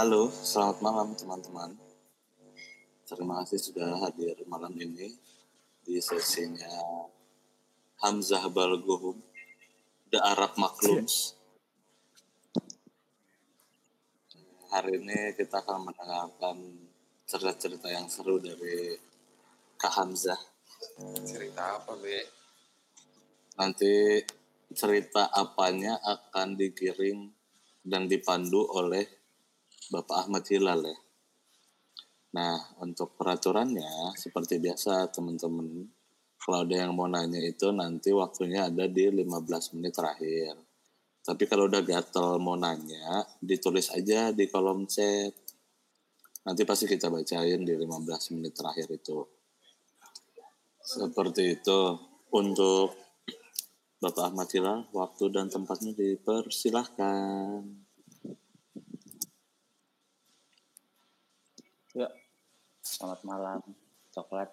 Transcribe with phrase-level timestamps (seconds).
[0.00, 1.76] Halo, selamat malam teman-teman.
[3.04, 5.12] Terima kasih sudah hadir malam ini
[5.84, 7.04] di sesinya
[8.00, 9.20] Hamzah Balgohum,
[10.08, 11.36] The Arab Maklums.
[14.72, 16.56] Hari ini kita akan mendengarkan
[17.28, 18.96] cerita-cerita yang seru dari
[19.76, 20.40] Kak Hamzah.
[21.28, 22.24] Cerita apa, Be?
[23.60, 24.24] Nanti
[24.72, 27.28] cerita apanya akan dikirim
[27.84, 29.19] dan dipandu oleh
[29.90, 30.98] Bapak Ahmad Hilal ya.
[32.30, 35.82] Nah, untuk peraturannya seperti biasa teman-teman,
[36.38, 40.54] kalau ada yang mau nanya itu nanti waktunya ada di 15 menit terakhir.
[41.26, 45.34] Tapi kalau udah gatel mau nanya, ditulis aja di kolom chat.
[46.46, 49.26] Nanti pasti kita bacain di 15 menit terakhir itu.
[50.78, 51.80] Seperti itu.
[52.30, 52.94] Untuk
[53.98, 57.89] Bapak Ahmad Hilal, waktu dan tempatnya dipersilahkan.
[63.00, 63.60] Selamat malam,
[64.12, 64.52] coklat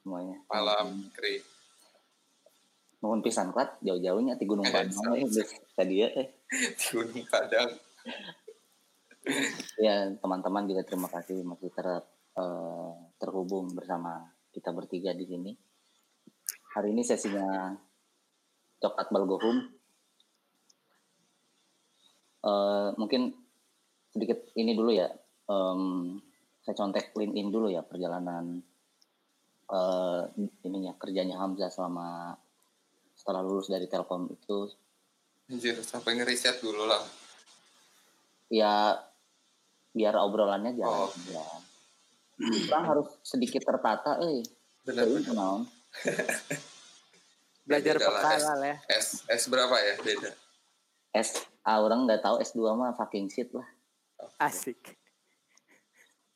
[0.00, 0.40] semuanya.
[0.48, 1.44] Malam, Kri.
[3.04, 5.28] Mohon pisan klat jauh-jauhnya di Gunung Eh, Padang eh,
[5.76, 6.32] tadi ya eh.
[6.80, 7.76] Di Gunung Padang.
[9.76, 11.84] Ya, teman-teman juga terima kasih masih ter
[12.40, 14.24] eh, terhubung bersama
[14.56, 15.52] kita bertiga di sini.
[16.72, 17.76] Hari ini sesinya
[18.80, 19.68] coklat balgohum.
[22.40, 23.36] Eh, mungkin
[24.16, 25.12] sedikit ini dulu ya.
[25.46, 26.16] em,
[26.66, 28.58] saya contek LinkedIn dulu ya perjalanan
[29.66, 30.22] eh
[30.62, 32.34] ininya kerjanya Hamzah selama
[33.14, 34.66] setelah lulus dari Telkom itu
[35.46, 36.98] Anjir, sampai ngeriset dulu lah.
[38.48, 38.98] ya
[39.92, 41.06] biar obrolannya Oh.
[41.06, 41.46] jalan ya.
[42.68, 44.42] Orang harus sedikit tertata eh.
[44.82, 45.62] Benar, Jadi, benar.
[47.66, 49.94] belajar peka S, lah ya S, S berapa ya?
[49.98, 50.30] Beda.
[51.12, 51.28] S
[51.62, 53.66] ah, orang nggak tahu S2 mah fucking shit lah.
[54.38, 54.78] asik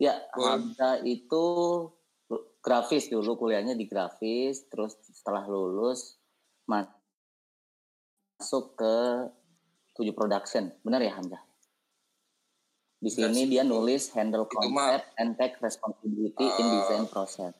[0.00, 0.49] Ya, Cool.
[0.49, 1.44] Hamzah itu
[2.61, 6.16] grafis dulu kuliahnya di grafis, terus setelah lulus
[6.65, 6.88] ma-
[8.37, 8.97] masuk ke
[9.93, 10.72] tujuh production.
[10.81, 11.43] Benar ya Hamzah?
[12.97, 16.72] Di sini dia nulis handle concept and take responsibility in Ah.
[16.81, 17.53] design process.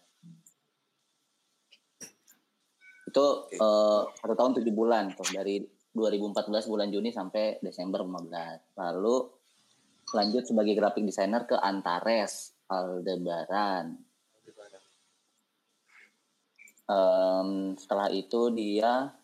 [3.05, 8.63] Itu eh, satu tahun tujuh bulan tuh dari 2014 bulan Juni sampai Desember 15.
[8.79, 9.17] Lalu
[10.11, 13.99] lanjut sebagai graphic designer ke Antares Aldebaran.
[16.91, 19.15] Em, setelah itu dia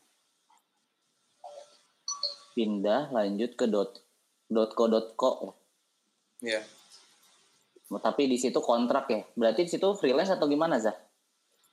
[2.54, 4.02] pindah lanjut ke dot
[4.47, 4.86] .co
[5.19, 5.30] .co
[6.42, 6.58] ya.
[6.58, 6.62] Iya.
[7.86, 9.22] Tapi di situ kontrak ya.
[9.34, 10.94] Berarti di situ freelance atau gimana Zah?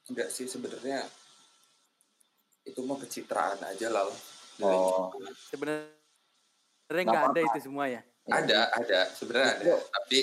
[0.09, 1.05] Enggak sih sebenarnya
[2.65, 4.09] itu mau kecitraan aja lah.
[4.61, 5.13] Oh,
[5.49, 5.89] sebenarnya
[6.89, 8.99] Nggak ada itu semua ya Ada, ada.
[9.11, 9.73] Sebenarnya ada.
[9.83, 10.19] Tapi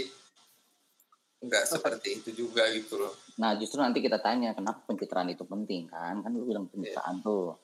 [1.40, 3.12] enggak seperti itu juga gitu loh.
[3.40, 6.20] Nah justru nanti kita tanya kenapa pencitraan itu penting kan?
[6.20, 7.56] Kan lu bilang pencitraan tuh.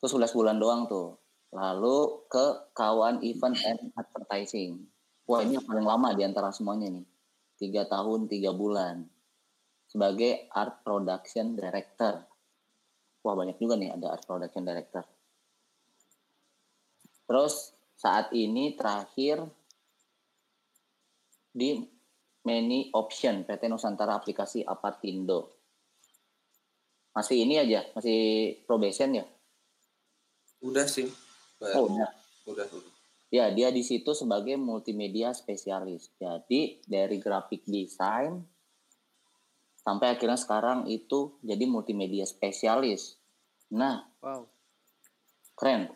[0.00, 1.16] Terus 11 bulan doang tuh.
[1.52, 4.80] Lalu ke kawan event and advertising.
[5.28, 7.04] Wah ini yang paling lama di antara semuanya nih.
[7.60, 9.04] Tiga tahun, tiga bulan.
[9.88, 12.24] Sebagai art production director.
[13.24, 15.04] Wah banyak juga nih ada art production director.
[17.24, 17.73] Terus
[18.04, 19.48] saat ini terakhir
[21.48, 21.80] di
[22.44, 25.56] Many Option PT Nusantara Aplikasi Apartindo.
[27.16, 29.24] Masih ini aja, masih probation ya?
[30.60, 31.08] Udah sih.
[31.64, 31.96] Oh, Baru.
[31.96, 32.10] udah.
[32.44, 32.92] Udah, udah.
[33.32, 36.12] Ya, dia di situ sebagai multimedia spesialis.
[36.20, 38.44] Jadi dari graphic design
[39.80, 43.16] sampai akhirnya sekarang itu jadi multimedia spesialis.
[43.72, 44.44] Nah, wow
[45.54, 45.90] keren.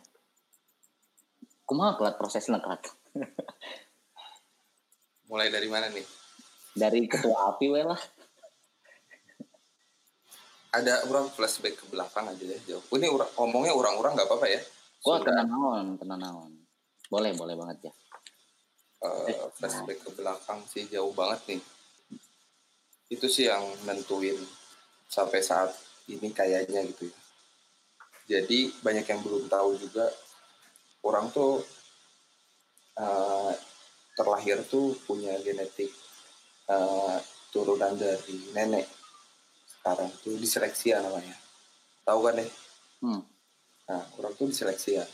[1.69, 2.81] Kumaha kelat prosesnya kelat?
[5.29, 6.07] Mulai dari mana nih?
[6.73, 8.01] Dari ketua api we lah.
[10.73, 12.81] Ada orang flashback ke belakang aja deh jauh.
[12.97, 14.61] Ini ura- ngomongnya orang-orang nggak apa-apa ya?
[15.05, 16.53] Gua tenang naon, tenang naon.
[17.13, 17.95] Boleh, boleh banget ya.
[18.99, 21.61] eh, flashback ke belakang sih jauh banget nih.
[23.13, 24.37] Itu sih yang nentuin
[25.07, 25.71] sampai saat
[26.09, 27.19] ini kayaknya gitu ya.
[28.29, 30.09] Jadi banyak yang belum tahu juga
[31.09, 31.65] orang tuh
[33.01, 33.53] eh,
[34.13, 35.89] terlahir tuh punya genetik
[36.69, 37.19] eh,
[37.49, 38.85] turunan dari nenek.
[39.65, 41.33] Sekarang tuh diseleksi ya namanya.
[42.05, 42.51] Tahu kan deh?
[43.01, 43.23] Hmm.
[43.89, 45.07] Nah, orang tuh diseleksi ya.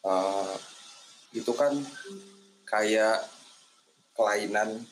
[0.00, 0.54] Eh,
[1.38, 1.70] itu kan
[2.66, 3.22] kayak
[4.18, 4.82] kelainan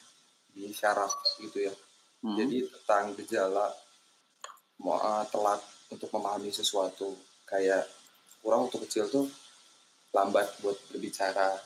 [0.55, 1.11] di syaraf
[1.43, 1.75] gitu ya.
[2.23, 2.39] Hmm.
[2.39, 3.67] Jadi tentang gejala
[4.79, 5.59] mau telat
[5.91, 7.19] untuk memahami sesuatu
[7.49, 7.87] kayak
[8.41, 9.27] kurang waktu kecil tuh
[10.15, 11.59] lambat buat berbicara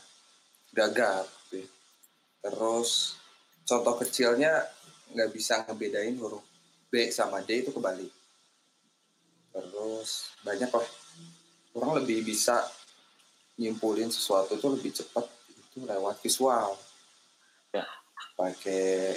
[0.73, 1.69] gagap gitu ya.
[2.43, 3.15] terus
[3.63, 4.67] contoh kecilnya
[5.13, 6.43] nggak bisa ngebedain huruf
[6.93, 8.13] B sama D itu kebalik.
[9.49, 10.89] Terus banyak lah.
[11.73, 12.69] Orang lebih bisa
[13.57, 16.77] nyimpulin sesuatu itu lebih cepat itu lewat visual.
[17.73, 17.89] Ya.
[18.37, 19.17] pakai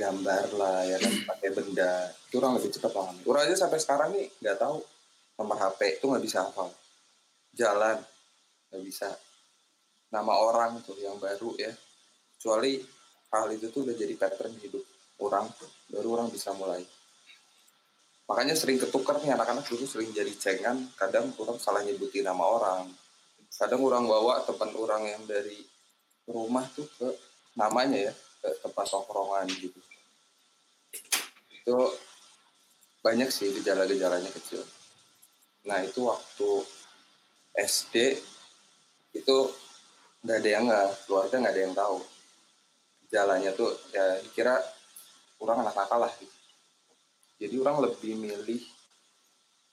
[0.00, 2.08] gambar lah ya kan pakai benda.
[2.32, 3.16] Itu orang lebih cepat paham.
[3.28, 4.80] Orang aja sampai sekarang nih nggak tahu
[5.38, 6.68] nomor HP itu nggak bisa hafal.
[7.54, 8.02] Jalan
[8.68, 9.08] nggak bisa.
[10.10, 11.70] Nama orang tuh yang baru ya.
[12.34, 12.82] Kecuali
[13.30, 14.82] hal itu tuh udah jadi pattern hidup
[15.22, 15.46] orang
[15.90, 16.82] baru orang bisa mulai.
[18.28, 22.90] Makanya sering ketukar nih anak-anak dulu sering jadi cengan kadang orang salah nyebutin nama orang.
[23.48, 25.64] Kadang orang bawa teman orang yang dari
[26.28, 27.08] rumah tuh ke
[27.56, 29.80] namanya ya ke tempat tongkrongan gitu.
[31.62, 31.76] Itu
[33.02, 34.62] banyak sih gejala-gejalanya kecil
[35.66, 36.50] nah itu waktu
[37.58, 37.96] SD
[39.18, 39.36] itu
[40.22, 41.98] nggak ada yang nggak keluarga nggak ada yang tahu.
[43.08, 44.60] Jalannya tuh ya dikira
[45.42, 46.12] orang anak nakal lah.
[47.38, 48.62] Jadi orang lebih milih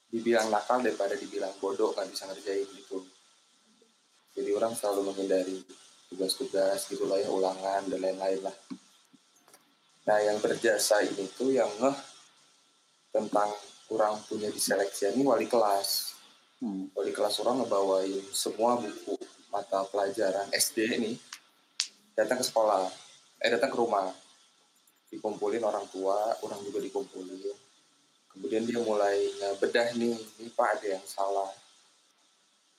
[0.09, 3.03] dibilang nakal daripada dibilang bodoh nggak bisa ngerjain gitu.
[4.35, 5.63] Jadi orang selalu menghindari
[6.11, 8.55] tugas-tugas gitu lah ya ulangan dan lain-lain lah.
[10.05, 11.97] Nah yang berjasa ini tuh yang ngeh
[13.09, 13.49] tentang
[13.85, 16.13] kurang punya diseleksi ini wali kelas.
[16.55, 16.87] Hmm.
[16.95, 19.19] wali kelas orang ngebawain semua buku
[19.51, 21.11] mata pelajaran SD ini
[22.15, 22.87] datang ke sekolah
[23.43, 24.09] eh datang ke rumah.
[25.11, 27.53] Dikumpulin orang tua orang juga dikumpulin.
[28.35, 31.51] Kemudian dia mulai bedah nih ini pak ada yang salah.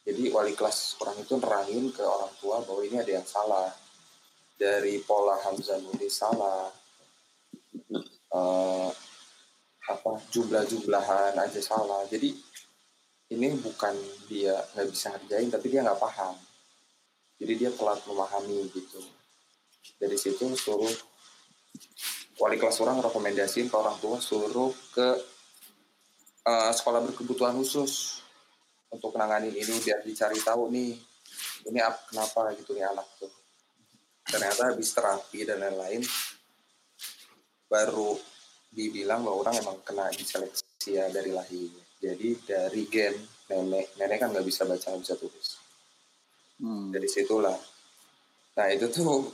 [0.07, 3.73] Jadi wali kelas orang itu nerangin ke orang tua bahwa ini ada yang salah.
[4.57, 6.73] Dari pola Hamzah nulis salah.
[8.37, 8.91] Eh,
[9.87, 12.03] apa jumlah-jumlahan aja salah.
[12.11, 12.35] Jadi
[13.35, 13.95] ini bukan
[14.31, 16.35] dia nggak bisa ngerjain tapi dia nggak paham.
[17.37, 19.01] Jadi dia telat memahami gitu.
[19.99, 20.93] Dari situ suruh
[22.37, 25.09] wali kelas orang rekomendasiin ke orang tua suruh ke
[26.47, 28.23] eh, sekolah berkebutuhan khusus
[28.93, 30.95] untuk menangani ini biar dicari tahu nih
[31.67, 33.33] ini ap- kenapa gitu nih anak tuh.
[34.27, 36.03] Ternyata habis terapi dan lain-lain
[37.67, 38.15] baru
[38.77, 43.17] dibilang bahwa orang emang kena diseleksi ya dari lahir jadi dari gen
[43.49, 45.49] nenek nenek kan nggak bisa baca nggak bisa tulis.
[46.57, 46.89] Hmm.
[46.89, 47.57] dari situlah.
[48.57, 49.29] Nah itu tuh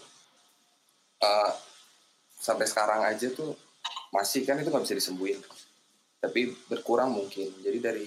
[1.23, 1.53] eh,
[2.35, 3.55] sampai sekarang aja tuh
[4.11, 5.39] masih kan itu nggak bisa disembuhin.
[6.19, 7.51] Tapi berkurang mungkin.
[7.63, 8.07] Jadi dari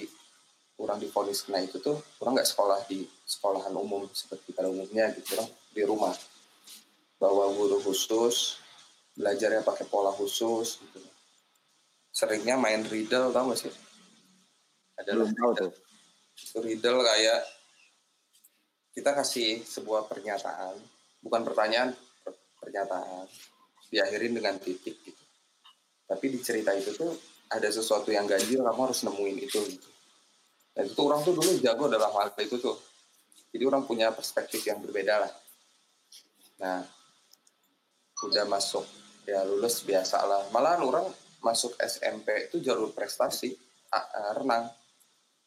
[0.75, 5.39] kurang difonis kena itu tuh kurang nggak sekolah di sekolahan umum seperti pada umumnya gitu
[5.39, 6.15] orang di rumah.
[7.15, 8.59] Bawa guru khusus
[9.15, 10.99] belajarnya pakai pola khusus gitu
[12.15, 13.73] seringnya main riddle tau gak sih?
[14.95, 15.71] Adalah Belum tahu tuh.
[16.35, 17.39] itu riddle kayak
[18.95, 20.79] kita kasih sebuah pernyataan
[21.19, 21.91] bukan pertanyaan
[22.23, 23.27] per- pernyataan
[23.91, 25.23] diakhirin dengan titik gitu.
[26.07, 27.11] Tapi di cerita itu tuh
[27.51, 29.89] ada sesuatu yang ganjil kamu harus nemuin itu gitu.
[30.75, 32.75] Dan itu orang tuh dulu jago dalam hal itu tuh.
[33.51, 35.31] Jadi orang punya perspektif yang berbeda lah.
[36.63, 36.83] Nah
[38.23, 38.83] udah masuk
[39.27, 40.41] ya lulus biasa lah.
[40.51, 41.07] Malahan orang
[41.45, 43.53] masuk SMP itu jalur prestasi
[43.93, 44.65] a- renang.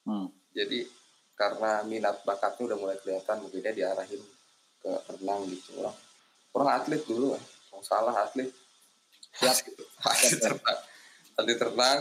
[0.08, 0.30] Hmm.
[0.56, 0.88] jadi
[1.36, 4.22] karena minat bakatnya udah mulai kelihatan mungkin dia diarahin
[4.80, 5.96] ke renang gitu orang
[6.56, 7.36] orang atlet dulu
[7.68, 8.48] kalau salah atlet.
[9.42, 9.84] Ya gitu.
[10.00, 10.78] Atlet renang.
[11.36, 12.00] Atlet renang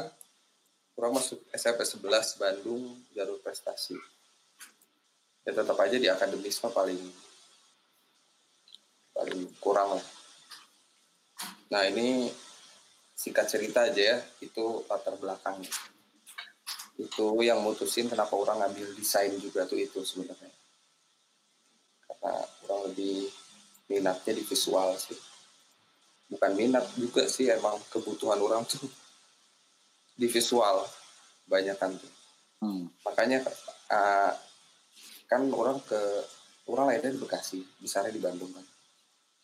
[0.98, 3.98] orang masuk SMP 11 Bandung jalur prestasi.
[5.44, 7.02] Ya tetap aja di akademis mah paling
[9.12, 10.06] paling kurang lah.
[11.70, 12.32] Nah ini
[13.18, 15.74] singkat cerita aja ya itu latar belakangnya
[16.98, 20.50] itu yang mutusin kenapa orang ngambil desain juga tuh itu sebenarnya.
[22.10, 22.34] Karena
[22.66, 23.30] orang lebih
[23.86, 25.18] minatnya di visual sih.
[26.28, 28.90] Bukan minat juga sih emang kebutuhan orang tuh
[30.18, 30.84] di visual
[31.46, 32.14] banyak kan tuh.
[32.58, 32.90] Hmm.
[33.06, 33.46] makanya
[33.94, 34.34] uh,
[35.30, 36.02] kan orang ke
[36.74, 38.66] orang lahirnya di Bekasi besarnya di Bandung kan.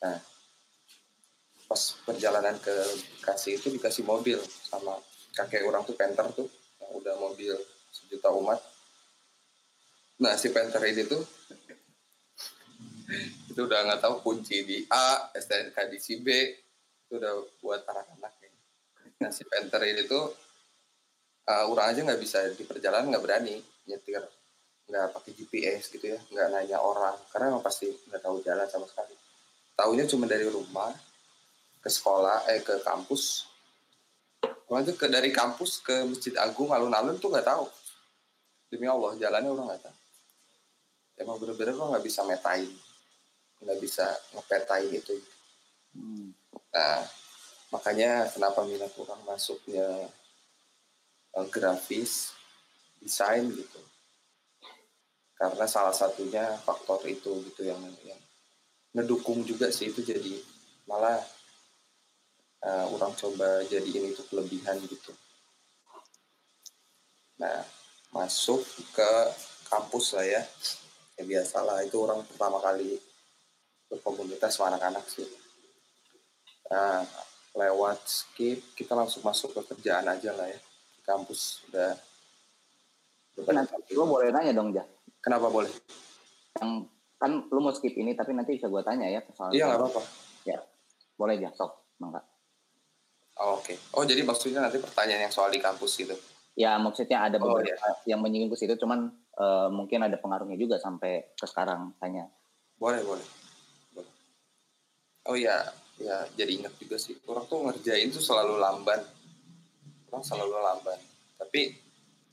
[0.01, 0.17] Nah
[1.73, 2.69] pas perjalanan ke
[3.17, 4.93] Bekasi itu dikasih mobil sama
[5.33, 6.45] kakek orang tuh penter tuh
[6.77, 7.57] yang udah mobil
[7.89, 8.61] sejuta umat
[10.21, 11.25] nah si penter ini tuh
[13.49, 16.29] itu udah nggak tahu kunci di A STNK di si B
[17.09, 18.49] itu udah buat anak-anak ya.
[19.25, 20.29] nah si penter ini tuh
[21.49, 23.57] uh, orang aja nggak bisa di perjalanan nggak berani
[23.89, 24.21] nyetir
[24.93, 28.85] nggak pakai GPS gitu ya nggak nanya orang karena emang pasti nggak tahu jalan sama
[28.85, 29.17] sekali
[29.73, 30.93] tahunya cuma dari rumah
[31.83, 33.51] ke sekolah eh ke kampus.
[34.71, 37.67] Orang tuh ke dari kampus ke masjid agung alun-alun tuh nggak tahu.
[38.71, 39.97] Demi Allah jalannya orang nggak tahu.
[41.19, 42.71] Emang bener-bener orang nggak bisa metain.
[43.59, 45.15] Nggak bisa ngepetain itu.
[45.93, 46.33] Hmm.
[46.73, 47.05] nah
[47.69, 50.09] makanya kenapa minat orang masuknya
[51.37, 52.33] eh, grafis
[52.97, 53.81] desain gitu.
[55.37, 58.17] Karena salah satunya faktor itu gitu yang yang
[58.93, 60.39] ngedukung juga sih itu jadi
[60.89, 61.21] malah
[62.63, 65.11] eh, orang coba jadiin itu kelebihan gitu.
[67.39, 67.63] Nah
[68.15, 68.63] masuk
[68.95, 69.11] ke
[69.67, 70.41] kampus lah ya.
[71.13, 72.97] Ya biasalah itu orang pertama kali
[73.91, 75.27] berkomunitas sama anak-anak sih.
[76.71, 77.05] Nah
[77.53, 80.59] lewat skip kita langsung masuk ke kerjaan aja lah ya
[80.97, 81.61] di kampus.
[81.69, 81.93] Udah.
[83.49, 84.85] Nanti lu boleh nanya dong, Ja.
[85.17, 85.69] kenapa boleh?
[86.61, 86.85] Yang
[87.17, 90.01] kan lu mau skip ini tapi nanti bisa gua tanya ya soal iya nggak apa-apa.
[91.13, 91.71] Boleh ya, sok.
[92.01, 92.19] Mangga.
[93.35, 93.73] Oh, oke.
[93.93, 96.13] Oh jadi maksudnya nanti pertanyaan yang soal di kampus gitu?
[96.53, 100.77] Ya maksudnya ada Oh, beberapa yang menyinggung ke situ cuman eh, mungkin ada pengaruhnya juga
[100.77, 102.29] sampai ke sekarang tanya.
[102.77, 103.25] boleh boleh.
[103.91, 104.11] Boleh.
[105.25, 105.65] Oh ya
[105.97, 107.17] ya jadi ingat juga sih.
[107.25, 109.01] Orang tuh ngerjain tuh selalu lamban.
[110.11, 110.99] Orang selalu lamban.
[111.41, 111.73] Tapi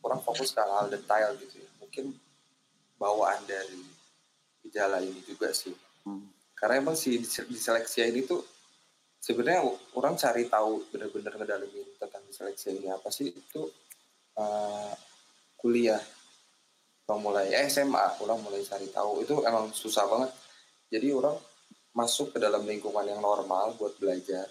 [0.00, 1.68] orang fokus ke hal detail gitu ya.
[1.80, 2.12] Mungkin
[2.96, 3.80] bawaan dari
[4.60, 5.72] gejala ini juga sih.
[6.00, 6.28] Hmm.
[6.52, 8.44] karena emang si diseleksi ini tuh
[9.20, 9.68] sebenarnya
[10.00, 13.62] orang cari tahu bener-bener ngedalamin tentang diseleksi ini apa sih itu
[14.40, 14.92] eh,
[15.60, 16.00] kuliah.
[17.04, 19.20] Orang mulai eh, SMA orang mulai cari tahu.
[19.22, 20.32] Itu emang susah banget.
[20.90, 21.36] Jadi orang
[21.92, 24.48] masuk ke dalam lingkungan yang normal buat belajar.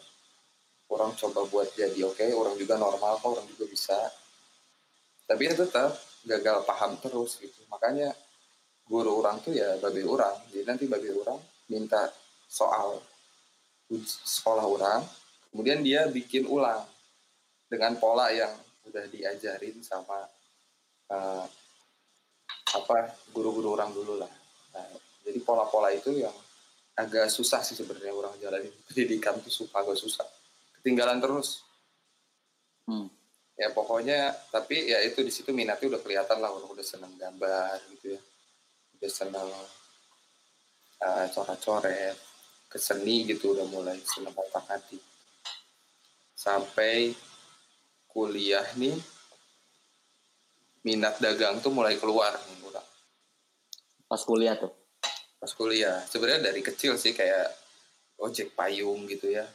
[0.89, 3.97] Orang coba buat jadi oke orang juga normal kok orang juga bisa.
[5.25, 5.93] Tapi ya tetap
[6.25, 7.61] gagal paham terus gitu.
[7.69, 8.13] Makanya
[8.85, 10.35] guru orang tuh ya babi orang.
[10.49, 12.09] Jadi nanti babi orang minta
[12.49, 12.97] soal
[13.97, 15.01] sekolah orang
[15.49, 16.85] kemudian dia bikin ulang
[17.69, 18.53] dengan pola yang
[18.89, 20.25] udah diajarin sama
[21.09, 21.45] eh,
[22.69, 22.97] apa
[23.33, 24.29] guru-guru orang dulu lah.
[24.73, 24.85] Nah,
[25.25, 26.33] jadi pola-pola itu yang
[26.97, 28.73] agak susah sih sebenarnya orang jalanin.
[28.89, 30.25] Pendidikan tuh suka agak susah.
[30.81, 31.65] Ketinggalan terus.
[32.89, 33.05] Hmm.
[33.59, 37.77] ya pokoknya tapi ya itu di situ minatnya udah kelihatan lah orang udah seneng gambar
[37.93, 38.21] gitu ya.
[38.97, 39.45] Udah seneng
[41.03, 42.28] uh, coret-coret
[42.69, 45.01] ke seni gitu udah mulai seneng otak hati.
[46.37, 47.11] Sampai
[48.07, 48.95] kuliah nih
[50.85, 52.59] minat dagang tuh mulai keluar nih
[54.09, 54.73] Pas kuliah tuh.
[55.39, 56.01] pas kuliah.
[56.09, 57.53] Sebenarnya dari kecil sih kayak
[58.17, 59.45] ojek payung gitu ya.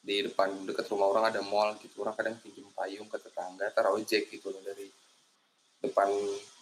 [0.00, 2.06] Di depan dekat rumah orang ada mall gitu.
[2.06, 4.86] Orang kadang pinjam payung ke tetangga tar ojek gitu loh dari
[5.82, 6.08] depan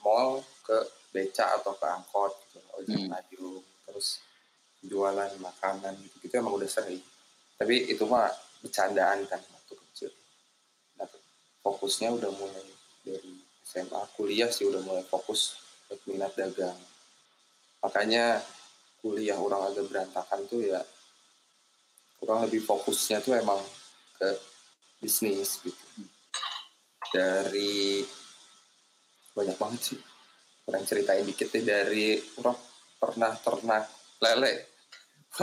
[0.01, 0.75] mall ke
[1.13, 3.11] beca atau ke angkot gitu ojek Hmm.
[3.13, 3.61] payung.
[3.87, 4.19] Terus
[4.83, 7.03] jualan makanan gitu gitu emang udah sering.
[7.55, 8.27] Tapi itu mah
[8.63, 10.11] bercandaan kan waktu kecil.
[10.99, 11.07] Nah,
[11.63, 12.67] fokusnya udah mulai
[13.07, 16.79] dari SMA kuliah sih udah mulai fokus ke minat dagang.
[17.83, 18.43] Makanya
[19.03, 20.83] kuliah orang agak berantakan tuh ya
[22.23, 23.59] kurang lebih fokusnya tuh emang
[24.19, 24.29] ke
[25.03, 25.87] bisnis gitu.
[27.11, 28.03] Dari
[29.35, 30.01] banyak banget sih.
[30.63, 32.55] Orang ceritain dikit deh dari orang
[33.03, 33.91] pernah ternak
[34.23, 34.72] lele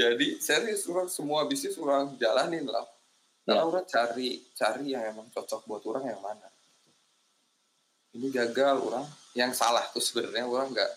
[0.00, 2.84] jadi serius orang semua bisnis orang jalanin lah.
[3.46, 3.68] Karena Ya.
[3.68, 6.50] orang cari cari yang emang cocok buat orang yang mana?
[8.16, 9.06] Ini gagal orang.
[9.36, 10.92] Yang salah tuh sebenarnya orang nggak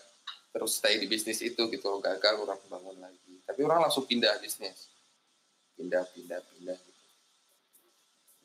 [0.50, 2.00] terus stay di bisnis itu gitu loh.
[2.02, 3.38] Gagal orang bangun lagi.
[3.44, 4.88] Tapi orang langsung pindah bisnis.
[5.76, 7.04] Pindah pindah pindah gitu.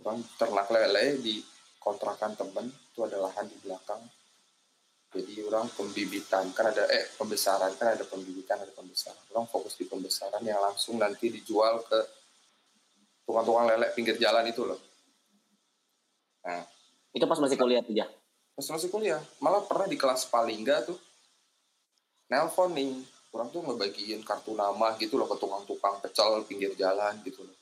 [0.03, 1.41] Orang ternak lele di
[1.79, 4.01] kontrakan temen itu ada lahan di belakang
[5.15, 9.23] jadi orang pembibitan kan ada eh pembesaran kan ada pembibitan ada pembesaran.
[9.31, 11.99] Orang fokus di pembesaran yang langsung nanti dijual ke
[13.23, 14.77] tukang-tukang lele pinggir jalan itu loh.
[16.43, 16.67] Nah.
[17.15, 18.05] Itu pas masih kuliah tuh, Ja.
[18.53, 19.23] pas masih kuliah.
[19.39, 20.99] Malah pernah di kelas paling enggak tuh
[22.27, 22.91] nelpon nih
[23.31, 27.55] orang tuh ngebagiin kartu nama gitu loh ke tukang-tukang pecel pinggir jalan gitu loh.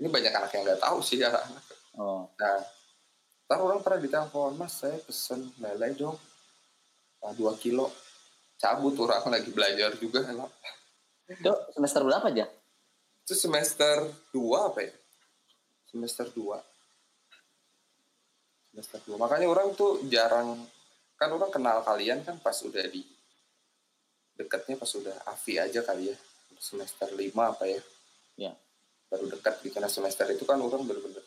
[0.00, 1.64] Ini banyak anak yang nggak tahu sih anak-anak
[1.98, 2.22] Oh.
[2.38, 2.62] nah
[3.50, 6.14] ntar orang pernah ditelepon mas saya pesen lele dong
[7.36, 7.92] dua kilo.
[8.60, 10.44] Cabut orang lagi belajar juga lah
[11.24, 12.44] Itu semester berapa, Ja?
[13.24, 14.92] itu semester dua apa ya?
[15.86, 16.58] Semester dua.
[18.74, 19.16] Semester dua.
[19.22, 20.66] Makanya orang tuh jarang
[21.14, 23.06] kan orang kenal kalian kan pas udah di
[24.34, 26.16] dekatnya pas udah afi aja kali ya.
[26.58, 27.80] Semester lima apa ya.
[28.36, 28.52] Ya.
[29.10, 29.78] baru dekat gitu.
[29.78, 31.22] Nah semester itu kan orang bener-bener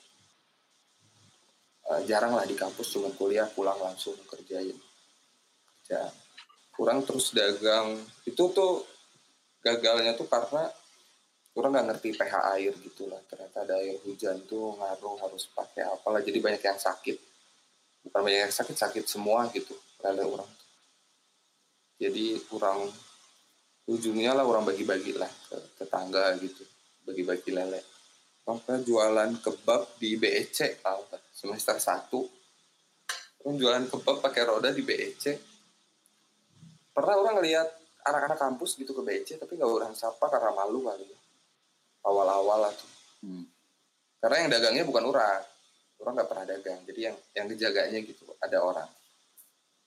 [1.91, 4.75] eh, jarang lah di kampus cuma kuliah pulang langsung kerjain
[5.83, 6.07] kerja
[6.71, 7.99] kurang terus dagang.
[8.23, 8.87] Itu tuh
[9.59, 10.71] gagalnya tuh karena
[11.59, 13.19] orang nggak ngerti pH air gitu lah.
[13.27, 17.19] Ternyata ada air hujan tuh ngaruh harus pakai apalah jadi banyak yang sakit.
[18.07, 20.49] Bukan banyak yang sakit sakit semua gitu lele orang.
[21.99, 22.87] Jadi kurang
[23.83, 26.63] ujungnya lah orang bagi-bagi lah ke tetangga gitu
[27.03, 27.83] bagi-bagi lele.
[28.43, 30.99] Papa jualan kebab di BEC kan
[31.31, 32.11] semester 1
[33.43, 35.52] orang jualan kebab pakai roda di BEC
[36.93, 37.67] pernah orang lihat
[38.05, 41.19] anak-anak kampus gitu ke BEC tapi nggak orang sapa karena malu kali ya.
[42.05, 42.91] awal-awal lah tuh.
[43.23, 43.47] Hmm.
[44.19, 45.41] karena yang dagangnya bukan orang.
[45.99, 46.79] Orang nggak pernah dagang.
[46.83, 48.89] Jadi yang yang dijaganya gitu ada orang.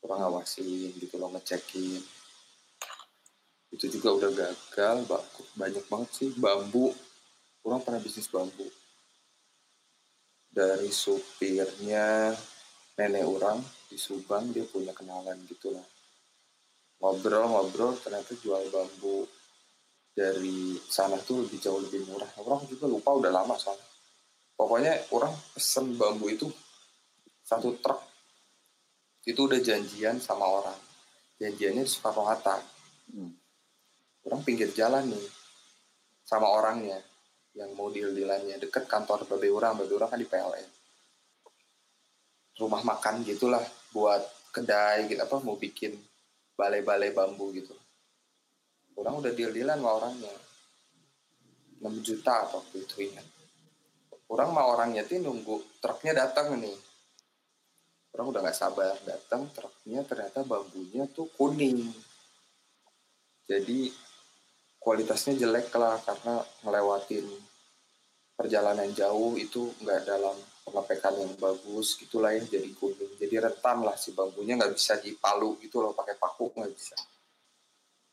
[0.01, 2.01] Orang ngawasin gitu loh ngecekin.
[3.73, 5.25] Itu juga udah gagal ba-
[5.57, 6.93] banyak banget sih bambu.
[7.65, 8.65] Orang pernah bisnis bambu.
[10.49, 12.33] Dari supirnya
[12.97, 13.61] nenek orang
[13.93, 15.85] di Subang dia punya kenalan gitu lah
[17.01, 19.29] ngobrol-ngobrol ternyata jual bambu
[20.17, 22.29] dari sana tuh lebih jauh lebih murah.
[22.41, 23.85] Orang juga lupa udah lama soalnya.
[24.57, 26.49] Pokoknya orang pesen bambu itu
[27.45, 28.01] satu truk.
[29.29, 30.79] Itu udah janjian sama orang.
[31.37, 32.57] Janjiannya di Soekarno Hatta.
[33.07, 33.31] Hmm.
[34.27, 35.27] orang pinggir jalan nih
[36.27, 36.99] sama orangnya
[37.55, 38.59] yang mau deal-dealannya.
[38.59, 39.79] Deket kantor babe orang.
[39.79, 40.67] Babe orang kan di PLN
[42.57, 43.61] rumah makan gitulah
[43.93, 45.93] buat kedai gitu apa mau bikin
[46.57, 47.77] balai-balai bambu gitu.
[48.97, 50.35] Orang udah deal-dealan sama orangnya.
[51.85, 53.27] 6 juta waktu itu ingat.
[54.33, 56.75] Orang sama orangnya tuh nunggu truknya datang nih.
[58.17, 61.93] Orang udah nggak sabar datang truknya ternyata bambunya tuh kuning.
[63.45, 63.93] Jadi
[64.81, 67.27] kualitasnya jelek lah karena ngelewatin
[68.33, 70.35] perjalanan jauh itu nggak dalam
[70.67, 75.55] pengepekan yang bagus gitulah ya jadi kuning jadi rentan lah si bambunya nggak bisa dipalu
[75.63, 76.99] gitu loh pakai paku nggak bisa.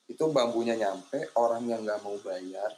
[0.05, 2.71] Itu bambunya nyampe orang yang nggak mau bayar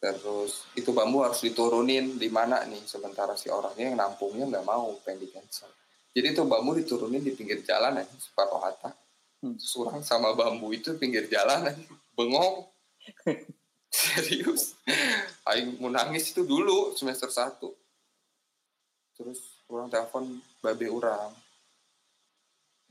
[0.00, 4.96] terus itu bambu harus diturunin di mana nih sementara si orangnya yang nampungnya nggak mau
[5.04, 5.68] pengen di cancel.
[6.16, 8.90] Jadi itu bambu diturunin di pinggir jalan aja Soekarno Hatta.
[9.40, 9.56] Hmm.
[9.56, 12.68] surang sama bambu itu pinggir jalan aja bengong
[13.90, 14.78] serius?
[15.44, 17.58] Aing mau nangis itu dulu semester 1
[19.20, 21.28] terus orang telepon babe orang.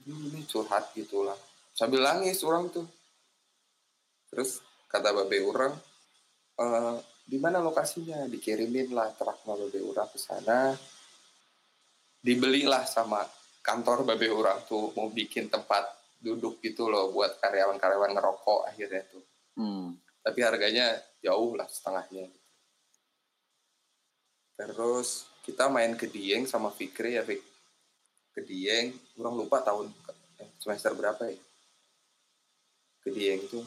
[0.06, 1.36] Ini curhat gitulah
[1.74, 2.86] sambil nangis orang tuh.
[4.30, 5.74] Terus kata babe orang
[6.60, 8.28] "Eh, di mana lokasinya?
[8.28, 10.76] Dikirimin lah truk babe orang ke sana.
[12.20, 13.24] Dibelilah sama
[13.64, 15.88] kantor babe orang tuh mau bikin tempat
[16.20, 19.24] duduk gitu loh buat karyawan-karyawan ngerokok akhirnya tuh.
[19.56, 19.96] Hmm.
[20.22, 22.28] Tapi harganya jauh lah setengahnya
[24.60, 27.42] terus kita main ke Dieng sama Fikri ya Fik.
[28.38, 29.90] Ke Dieng kurang lupa tahun
[30.38, 31.42] eh, semester berapa ya?
[33.02, 33.66] Ke Dieng itu.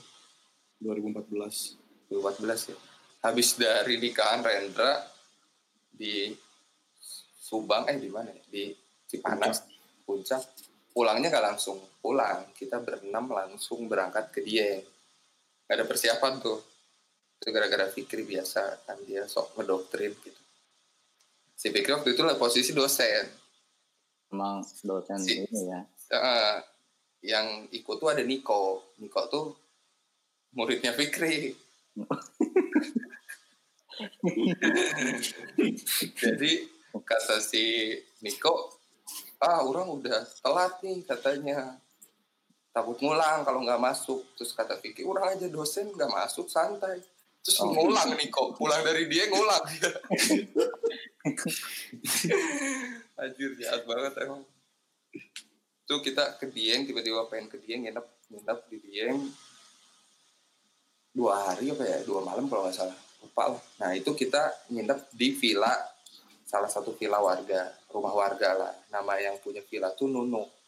[0.78, 2.78] 2014 2014 ya.
[3.26, 5.02] Habis dari nikahan Rendra
[5.90, 6.30] di
[7.42, 8.44] Subang eh di mana ya?
[8.46, 8.70] Di
[9.10, 9.66] Cipanas
[10.06, 10.42] puncak.
[10.94, 12.46] Pulangnya nggak langsung pulang.
[12.54, 14.86] Kita berenam langsung berangkat ke Dieng
[15.72, 16.60] ada persiapan tuh.
[17.40, 20.42] Itu gara-gara Fikri biasa kan dia sok ngedoktrin gitu.
[21.56, 23.26] Si Fikri waktu itu lah posisi dosen.
[24.30, 25.80] Emang dosen Si- ini ya.
[26.12, 26.56] Eh,
[27.32, 28.94] yang ikut tuh ada Niko.
[29.00, 29.46] Niko tuh
[30.54, 31.56] muridnya Fikri.
[36.18, 36.52] Jadi
[36.92, 38.76] kata si Niko
[39.42, 41.81] ah orang udah telat nih katanya
[42.72, 44.24] takut ngulang kalau nggak masuk.
[44.34, 46.98] Terus kata Vicky orang aja dosen nggak masuk santai.
[47.44, 47.70] Terus Oh.
[47.74, 49.62] ngulang Niko pulang dari dia ngulang.
[53.20, 54.42] Anjir jahat banget emang.
[55.86, 59.18] Tuh kita ke Dieng tiba-tiba pengen ke Dieng nginep nginep di Dieng.
[61.12, 61.98] Dua hari apa ya?
[62.08, 62.96] Dua malam kalau nggak salah.
[63.20, 63.62] Lupa lah.
[63.84, 65.74] Nah itu kita nginep di villa
[66.46, 68.72] salah satu villa warga rumah warga lah.
[68.88, 70.61] Nama yang punya villa tuh Nunu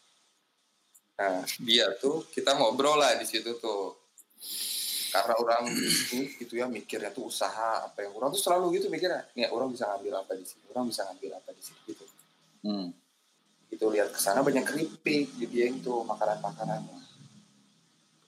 [1.15, 3.95] nah dia tuh kita ngobrol lah di situ tuh
[5.15, 9.23] karena orang ini gitu ya mikirnya tuh usaha apa yang orang tuh selalu gitu mikirnya
[9.31, 12.05] nih orang bisa ngambil apa di sini orang bisa ngambil apa di sini gitu
[12.65, 12.89] Hmm.
[13.69, 16.97] gitu lihat ke sana banyak keripik di Dieng tuh makanan-makanannya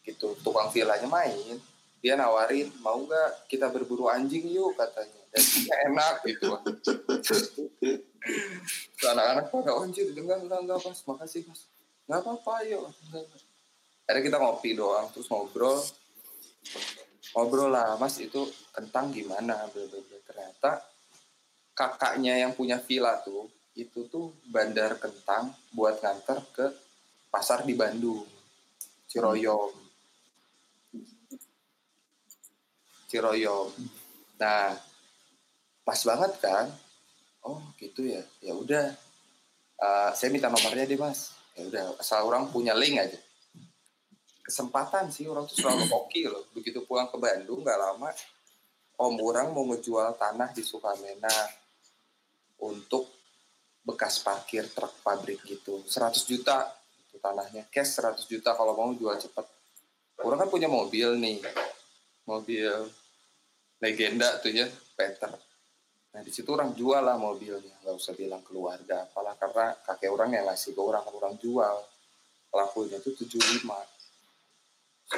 [0.05, 1.57] gitu tukang villanya main
[1.99, 6.53] dia nawarin mau nggak kita berburu anjing yuk katanya dan dia enak gitu
[9.09, 11.65] anak-anak pada "Oh, anjir enggak enggak enggak mas makasih mas
[12.07, 12.87] nggak apa-apa yuk.
[14.07, 15.83] Akhirnya kita ngopi doang terus ngobrol.
[17.35, 20.17] Ngobrol lah mas itu kentang gimana bla bla bla.
[20.23, 20.71] ternyata
[21.75, 26.65] kakaknya yang punya villa tuh itu tuh bandar kentang buat nganter ke
[27.29, 28.25] pasar di Bandung
[29.11, 29.75] Ciroyom.
[33.11, 33.69] Ciroyom.
[34.39, 34.71] Nah
[35.83, 36.65] pas banget kan?
[37.43, 38.23] Oh gitu ya.
[38.39, 38.95] Ya udah.
[39.77, 43.17] Eh, saya minta nomornya deh mas ya udah asal orang punya link aja.
[44.45, 46.45] Kesempatan sih orang tuh selalu hoki loh.
[46.53, 48.13] Begitu pulang ke Bandung nggak lama
[48.97, 51.33] om orang mau ngejual tanah di Sukamena
[52.61, 53.09] untuk
[53.81, 55.81] bekas parkir truk pabrik gitu.
[55.81, 56.69] 100 juta
[57.01, 57.65] itu tanahnya.
[57.73, 59.45] Cash 100 juta kalau mau jual cepet.
[60.21, 61.41] Orang kan punya mobil nih.
[62.29, 62.69] Mobil
[63.81, 64.65] legenda tuh ya
[64.97, 65.56] Panther
[66.17, 67.77] nah di situ orang jual lah mobilnya.
[67.85, 71.77] Nggak usah bilang keluarga apalah karena kakek orang yang ngasih ke orang orang jual.
[72.49, 73.69] Pelakunya itu 75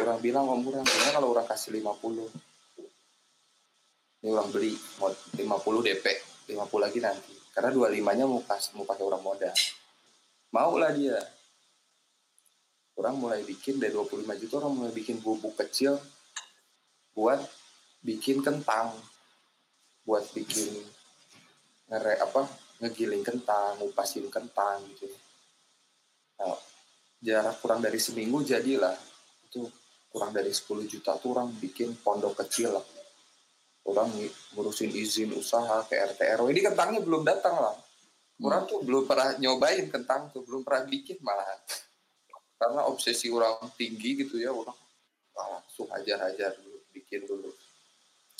[0.04, 2.28] orang bilang om orang bilang kalau orang kasih 50
[4.20, 6.06] ini orang beli mau 50 DP
[6.52, 7.32] 50 lagi nanti.
[7.56, 9.56] Karena 25 nya mau kasih mau pakai orang modal.
[10.52, 11.16] Mau lah dia.
[13.00, 15.96] Orang mulai bikin dari 25 juta orang mulai bikin bubuk kecil
[17.16, 17.40] buat
[18.04, 18.92] bikin kentang
[20.04, 20.80] buat bikin
[21.90, 22.46] ngere apa
[22.80, 25.10] ngegiling kentang ngupasin kentang gitu.
[26.40, 26.56] Nah,
[27.20, 28.96] jarak kurang dari seminggu jadilah.
[29.50, 29.68] Itu
[30.10, 32.86] kurang dari 10 juta tuh orang bikin pondok kecil lah.
[33.90, 34.14] Orang
[34.56, 37.76] ngurusin izin usaha ke RT RW ini kentangnya belum datang lah.
[38.40, 41.60] Orang tuh belum pernah nyobain kentang tuh belum pernah bikin malah
[42.60, 44.78] karena obsesi orang tinggi gitu ya orang.
[45.36, 47.52] Langsung ajar-ajar dulu bikin dulu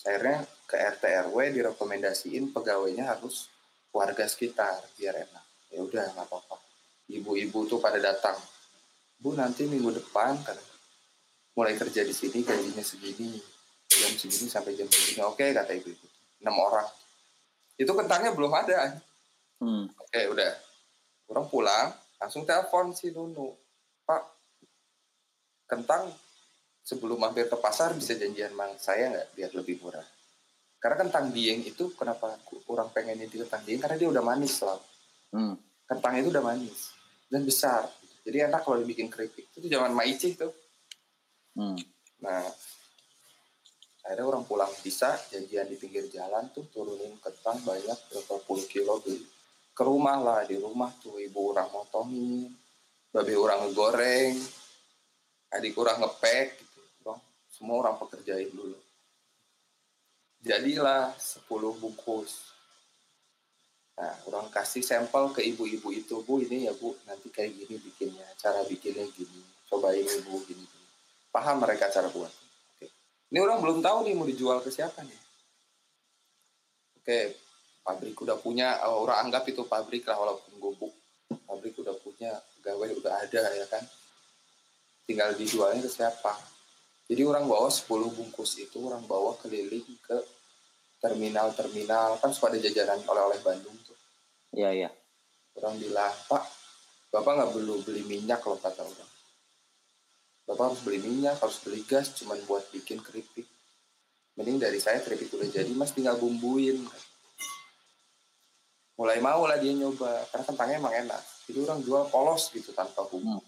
[0.06, 3.50] akhirnya ke RT RW direkomendasiin pegawainya harus
[3.90, 5.46] warga sekitar biar enak.
[5.74, 6.58] Ya udah nggak apa-apa.
[7.10, 8.38] Ibu-ibu tuh pada datang.
[9.20, 10.56] Bu nanti minggu depan kan
[11.58, 13.36] mulai kerja di sini gajinya segini
[13.90, 15.20] jam segini sampai jam segini.
[15.26, 16.08] Oke kata ibu ibu
[16.40, 16.88] enam orang.
[17.76, 18.96] Itu kentangnya belum ada.
[19.60, 19.92] Hmm.
[19.92, 20.54] oke udah.
[21.30, 23.52] Orang pulang langsung telepon si Nunu.
[24.08, 24.24] Pak
[25.70, 26.10] kentang
[26.84, 30.06] sebelum mampir ke pasar bisa janjian mang saya nggak biar lebih murah?
[30.80, 32.40] Karena kentang dieng itu kenapa
[32.72, 33.84] orang pengennya di kentang dieng?
[33.84, 34.80] Karena dia udah manis lah
[35.30, 35.54] Hmm.
[35.86, 36.90] kentangnya itu udah manis
[37.30, 37.86] dan besar.
[38.26, 39.54] Jadi enak kalau dibikin keripik.
[39.54, 40.50] Itu zaman Maici tuh
[41.54, 41.78] Hmm.
[42.22, 42.46] nah
[44.06, 48.98] akhirnya orang pulang bisa janjian di pinggir jalan tuh turunin kentang banyak berapa puluh kilo
[49.06, 49.22] beli.
[49.76, 52.50] Ke rumah lah di rumah tuh ibu orang motongin
[53.10, 54.38] babe orang ngegoreng
[55.50, 56.69] adik orang ngepek
[57.60, 58.80] semua orang pekerjain dulu.
[60.40, 61.44] Jadilah 10
[61.76, 62.56] bungkus.
[64.00, 68.24] Nah orang kasih sampel ke ibu-ibu itu bu ini ya bu nanti kayak gini bikinnya
[68.40, 70.88] cara bikinnya gini cobain ibu gini, gini.
[71.36, 72.32] paham mereka cara buat.
[72.32, 72.88] Oke.
[73.28, 75.20] Ini orang belum tahu nih mau dijual ke siapa nih.
[77.04, 77.20] Oke
[77.84, 80.96] pabrik udah punya oh, orang anggap itu pabrik lah walaupun gubuk.
[81.44, 83.84] Pabrik udah punya pegawai udah ada ya kan.
[85.04, 86.59] Tinggal dijualnya ke siapa
[87.10, 90.18] jadi orang bawa 10 bungkus itu orang bawa keliling ke
[91.02, 92.22] terminal-terminal.
[92.22, 93.98] Kan suka ada jajanan oleh-oleh Bandung tuh.
[94.54, 94.90] Iya, iya.
[95.60, 96.46] orang bilang pak
[97.12, 99.12] bapak nggak perlu beli minyak loh kata orang.
[100.48, 103.44] Bapak harus beli minyak harus beli gas cuman buat bikin keripik.
[104.38, 106.86] Mending dari saya keripik udah jadi mas tinggal bumbuin.
[108.96, 111.24] Mulai mau lah dia nyoba karena kentangnya emang enak.
[111.50, 113.42] Jadi orang jual polos gitu tanpa bumbu.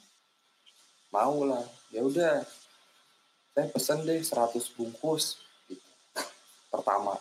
[1.13, 1.63] Mau lah.
[1.93, 2.43] Ya udah
[3.51, 5.35] saya pesen deh 100 bungkus
[5.67, 5.83] gitu.
[6.71, 7.19] pertama.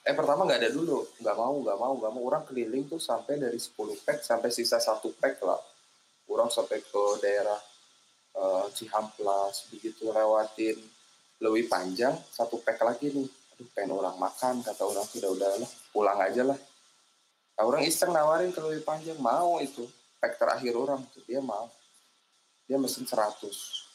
[0.00, 1.04] Eh pertama nggak ada dulu.
[1.20, 2.22] Nggak mau nggak mau nggak mau.
[2.24, 5.60] Orang keliling tuh sampai dari 10 pack sampai sisa satu pack lah.
[6.24, 7.60] Orang sampai ke daerah
[8.32, 10.80] eh, Cihamplas begitu lewatin
[11.40, 13.28] lebih panjang satu pack lagi nih.
[13.28, 16.56] Aduh pengen orang makan kata orang sudah udah lah pulang aja lah.
[17.60, 19.84] Nah, orang iseng nawarin ke lebih panjang mau itu.
[20.16, 21.68] Pack terakhir orang tuh dia mau.
[22.64, 23.89] Dia mesin 100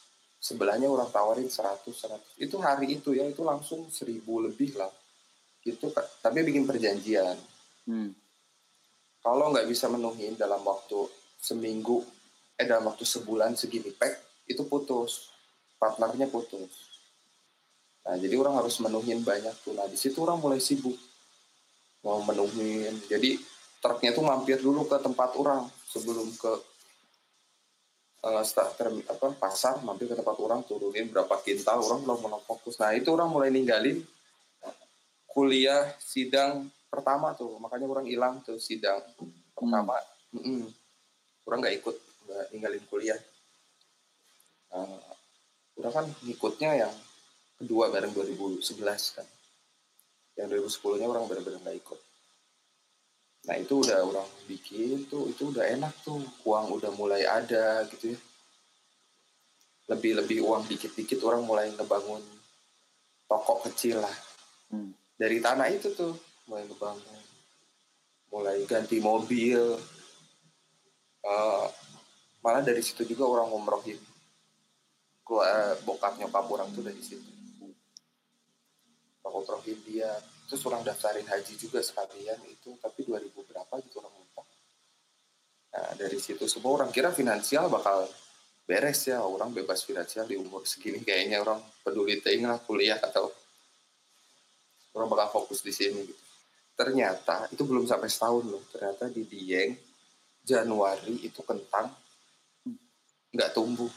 [0.45, 4.93] sebelahnya orang tawarin 100 100 itu hari itu ya itu langsung 1000 lebih lah.
[5.65, 5.89] Itu
[6.21, 7.57] tapi bikin perjanjian.
[7.85, 8.09] Hmm.
[9.21, 11.05] kalau nggak bisa menuhin dalam waktu
[11.37, 12.01] seminggu
[12.57, 15.33] eh dalam waktu sebulan segini pack itu putus.
[15.81, 16.69] Partnernya putus.
[18.05, 19.73] Nah jadi orang harus menuhin banyak tuh.
[19.73, 20.97] Nah di situ orang mulai sibuk.
[22.05, 23.01] Mau menuhin.
[23.09, 23.37] Jadi
[23.81, 26.74] truknya tuh mampir dulu ke tempat orang sebelum ke
[28.41, 32.81] start term, apa pasar mampir ke tempat orang turunin berapa kintal orang belum mau fokus.
[32.81, 34.01] Nah itu orang mulai ninggalin
[35.29, 37.61] kuliah sidang pertama tuh.
[37.61, 39.03] Makanya orang hilang tuh sidang
[39.53, 39.99] pertama.
[40.35, 40.67] Mm-mm.
[41.45, 43.19] orang nggak ikut nggak ninggalin kuliah.
[44.73, 44.99] Nah,
[45.77, 46.93] udah kan ngikutnya yang
[47.61, 48.81] kedua bareng 2011
[49.15, 49.27] kan.
[50.35, 51.99] Yang 2010 nya orang benar-benar nggak ikut
[53.45, 58.17] nah itu udah orang bikin tuh itu udah enak tuh uang udah mulai ada gitu
[58.17, 58.19] ya.
[59.85, 62.21] Lebih-lebih uang dikit-dikit orang mulai ngebangun
[63.29, 64.17] toko kecil lah.
[64.65, 64.97] Hmm.
[65.15, 66.17] dari tanah itu tuh
[66.49, 67.21] mulai ngebangun.
[68.33, 69.77] Mulai ganti mobil.
[71.21, 71.65] Eh,
[72.41, 74.01] malah dari situ juga orang ngumrohin
[75.25, 77.29] keluar bokap nyokap orang tuh dari situ.
[79.25, 84.43] Toko dia terus orang daftarin haji juga sekalian itu tapi 2000 berapa gitu orang lupa
[85.75, 88.07] nah dari situ semua orang kira finansial bakal
[88.65, 93.29] beres ya orang bebas finansial di umur segini kayaknya orang peduli lah kuliah atau
[94.95, 96.23] orang bakal fokus di sini gitu.
[96.75, 99.75] Ternyata itu belum sampai setahun loh ternyata di Dieng
[100.41, 101.91] Januari itu kentang
[103.31, 103.91] nggak tumbuh.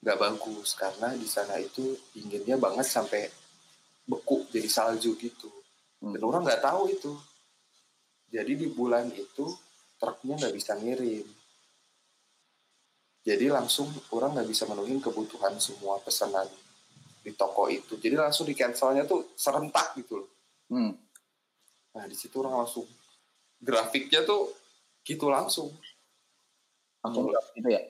[0.00, 3.28] Nggak bagus karena di sana itu dinginnya banget sampai
[4.10, 5.46] beku jadi salju gitu.
[6.02, 6.26] Dan Hmm.
[6.26, 7.12] orang nggak tahu itu.
[8.30, 9.46] Jadi di bulan itu
[10.00, 11.26] truknya nggak bisa ngirim.
[13.20, 16.48] Jadi langsung orang nggak bisa menuhin kebutuhan semua pesanan
[17.20, 18.00] di toko itu.
[18.00, 20.30] Jadi langsung di cancelnya tuh serentak gitu loh.
[20.70, 20.94] Hmm.
[21.90, 22.86] nah di situ orang langsung
[23.58, 24.54] grafiknya tuh
[25.02, 25.68] gitu langsung.
[27.02, 27.82] Langsung drop gitu ya.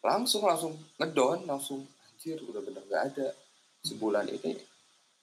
[0.00, 3.28] langsung langsung ngedon langsung anjir udah bener nggak ada.
[3.80, 4.69] Sebulan ini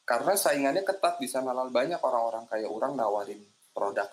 [0.08, 2.48] karena saingannya ketat di sana lalu banyak orang-orang.
[2.48, 3.44] Kayak orang nawarin
[3.76, 4.08] produk.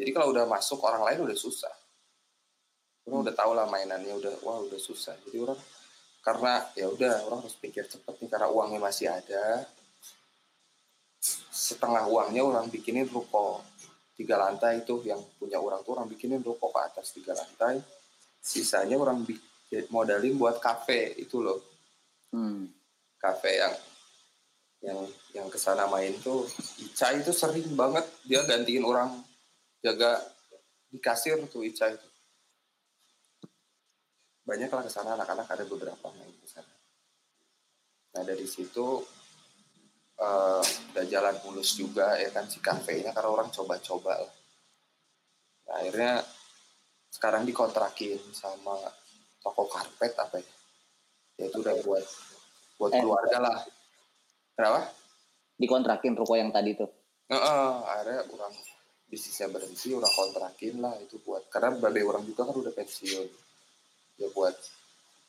[0.00, 1.74] Jadi kalau udah masuk orang lain udah susah.
[3.04, 5.12] Orang udah tahu lah mainannya udah wah udah susah.
[5.28, 5.60] Jadi orang
[6.24, 9.68] karena ya udah orang harus pikir cepet nih karena uangnya masih ada.
[11.52, 13.60] Setengah uangnya orang bikinin ruko.
[14.16, 17.76] Tiga lantai itu yang punya orang tuh orang bikinin ruko ke atas tiga lantai.
[18.40, 21.60] Sisanya orang bikin modalin buat kafe itu loh.
[22.32, 22.64] Hmm.
[23.20, 23.76] kafe yang
[24.82, 24.98] yang
[25.30, 26.42] yang ke sana main tuh
[26.82, 29.14] Ica itu sering banget dia gantiin orang
[29.78, 30.18] jaga
[30.90, 32.08] di kasir tuh Ica itu.
[34.42, 36.74] Banyak lah ke sana anak-anak ada beberapa main ke sana.
[38.18, 39.06] Nah dari situ
[40.18, 44.34] eh, udah jalan mulus juga ya kan si kafenya karena orang coba-coba lah.
[45.70, 46.26] Nah, akhirnya
[47.06, 48.74] sekarang dikontrakin sama
[49.38, 50.54] toko karpet apa ya?
[51.38, 52.04] Ya itu udah buat
[52.82, 52.98] buat Eh.
[52.98, 53.58] keluarga lah
[54.54, 54.90] kenapa?
[55.56, 56.90] Dikontrakin ruko yang tadi tuh.
[57.30, 58.52] Heeh, akhirnya orang
[59.06, 63.28] bisnisnya berhenti orang kontrakin lah itu buat karena babe orang juga kan udah pensiun.
[64.20, 64.56] Ya buat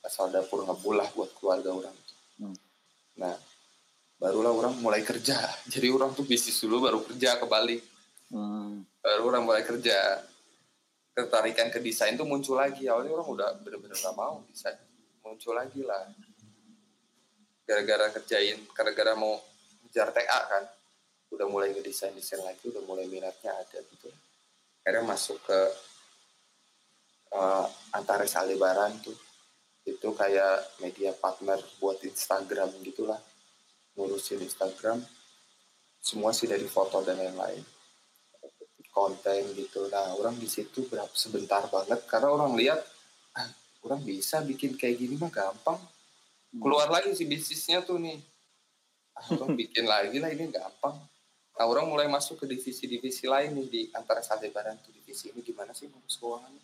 [0.03, 1.95] asal dapur ngebul lah buat keluarga orang.
[1.95, 2.57] Itu Hmm.
[3.13, 3.37] nah
[4.17, 5.37] barulah orang mulai kerja.
[5.73, 7.77] Jadi orang tuh bisnis dulu baru kerja kembali
[8.33, 8.81] Hmm.
[8.99, 10.23] baru orang mulai kerja.
[11.13, 12.89] Ketertarikan ke desain tuh muncul lagi.
[12.89, 14.73] Awalnya orang udah bener-bener gak mau desain.
[15.21, 16.09] Muncul lagi lah
[17.63, 19.39] gara-gara kerjain gara-gara mau
[19.87, 20.63] ngejar TA kan.
[21.33, 24.11] Udah mulai ngedesain desain lagi udah mulai minatnya ada gitu.
[24.83, 25.59] Akhirnya masuk ke
[27.33, 29.15] uh, Antares Aldebaran tuh.
[29.83, 33.19] Itu kayak media partner buat Instagram gitulah.
[33.97, 35.01] Ngurusin Instagram.
[36.03, 37.63] Semua sih dari foto dan lain-lain.
[38.93, 39.89] Konten gitu.
[39.89, 42.05] Nah orang di situ berapa sebentar banget.
[42.05, 42.77] Karena orang lihat
[43.39, 43.49] ah,
[43.89, 45.81] orang bisa bikin kayak gini mah gampang
[46.57, 48.21] keluar lagi si bisnisnya tuh nih.
[49.13, 50.97] Ah, orang bikin lagi lah ini gampang
[51.53, 55.45] nah orang mulai masuk ke divisi-divisi lain nih di antara sate barang tuh divisi ini
[55.45, 56.63] gimana sih ngurus keuangannya?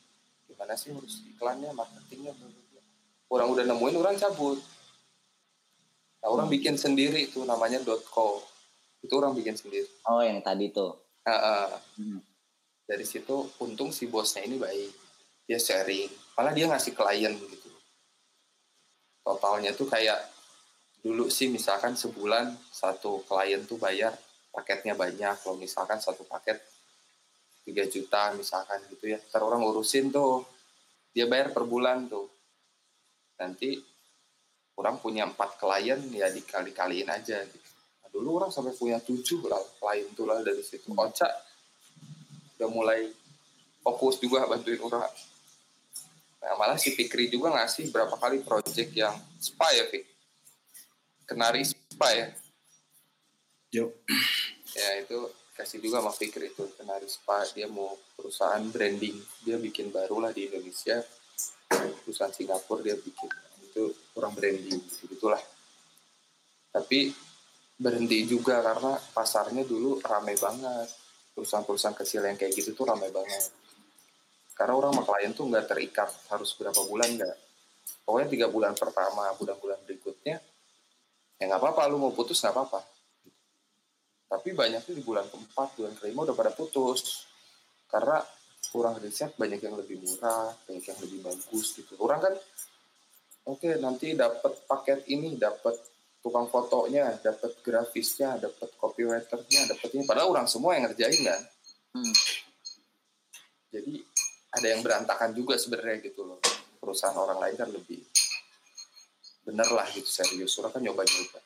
[0.49, 2.81] Gimana sih ngurus iklannya marketingnya bla, bla, bla.
[3.29, 4.57] orang udah nemuin orang cabut.
[6.25, 8.41] Nah orang bikin sendiri itu namanya .co.
[9.05, 9.85] Itu orang bikin sendiri.
[10.09, 10.97] Oh yang tadi tuh.
[11.23, 11.67] Ah, ah.
[11.93, 12.25] Hmm.
[12.89, 14.89] dari situ untung si bosnya ini baik.
[15.45, 16.09] Dia sharing.
[16.33, 17.68] Malah dia ngasih klien gitu
[19.29, 20.17] totalnya tuh kayak
[21.05, 24.17] dulu sih misalkan sebulan satu klien tuh bayar
[24.49, 25.37] paketnya banyak.
[25.45, 26.57] Kalau misalkan satu paket
[27.69, 29.21] 3 juta misalkan gitu ya.
[29.21, 30.49] Ntar orang urusin tuh.
[31.13, 32.25] Dia bayar per bulan tuh.
[33.37, 33.77] Nanti
[34.81, 37.69] orang punya empat klien ya dikali-kaliin aja gitu.
[38.01, 40.89] Nah, dulu orang sampai punya tujuh lah klien tuh lah dari situ.
[40.97, 41.29] Oca
[42.59, 43.07] udah mulai
[43.79, 45.07] fokus juga bantuin orang
[46.39, 50.03] nah malah si Fikri juga ngasih berapa kali project yang spa ya Fik?
[51.27, 52.27] Kenari spa ya?
[53.75, 53.91] Yuk.
[54.79, 57.45] ya itu kasih juga sama Fikri itu kenari spa.
[57.53, 59.19] Dia mau perusahaan branding.
[59.45, 61.03] Dia bikin baru lah di Indonesia.
[62.01, 63.29] Perusahaan Singapura dia bikin.
[63.69, 65.43] Itu kurang branding gitu gitulah
[66.69, 67.09] tapi
[67.79, 70.89] berhenti juga karena pasarnya dulu ramai banget.
[71.33, 73.47] Perusahaan-perusahaan kecil yang kayak gitu tuh ramai banget
[74.59, 77.37] karena orang sama klien tuh nggak terikat harus berapa bulan nggak.
[78.03, 80.43] Pokoknya tiga bulan pertama bulan-bulan berikutnya
[81.39, 82.83] ya nggak apa-apa lu mau putus nggak apa-apa.
[84.27, 87.23] Tapi banyak tuh di bulan keempat bulan kelima udah pada putus.
[87.87, 88.19] Karena
[88.67, 91.95] kurang riset banyak yang lebih murah banyak yang lebih bagus gitu.
[92.03, 92.35] Orang kan
[93.47, 95.79] oke nanti dapat paket ini dapat
[96.19, 100.03] tukang fotonya dapat grafisnya dapat copywriternya dapat ini.
[100.03, 101.41] Padahal orang semua yang ngerjain kan.
[101.89, 102.13] Hmm.
[103.73, 104.08] jadi
[104.49, 106.41] ada yang berantakan juga sebenarnya gitu loh.
[106.79, 108.01] Perusahaan orang lain kan lebih
[109.45, 110.57] bener lah gitu serius.
[110.57, 111.39] Orang kan nyoba nyoba.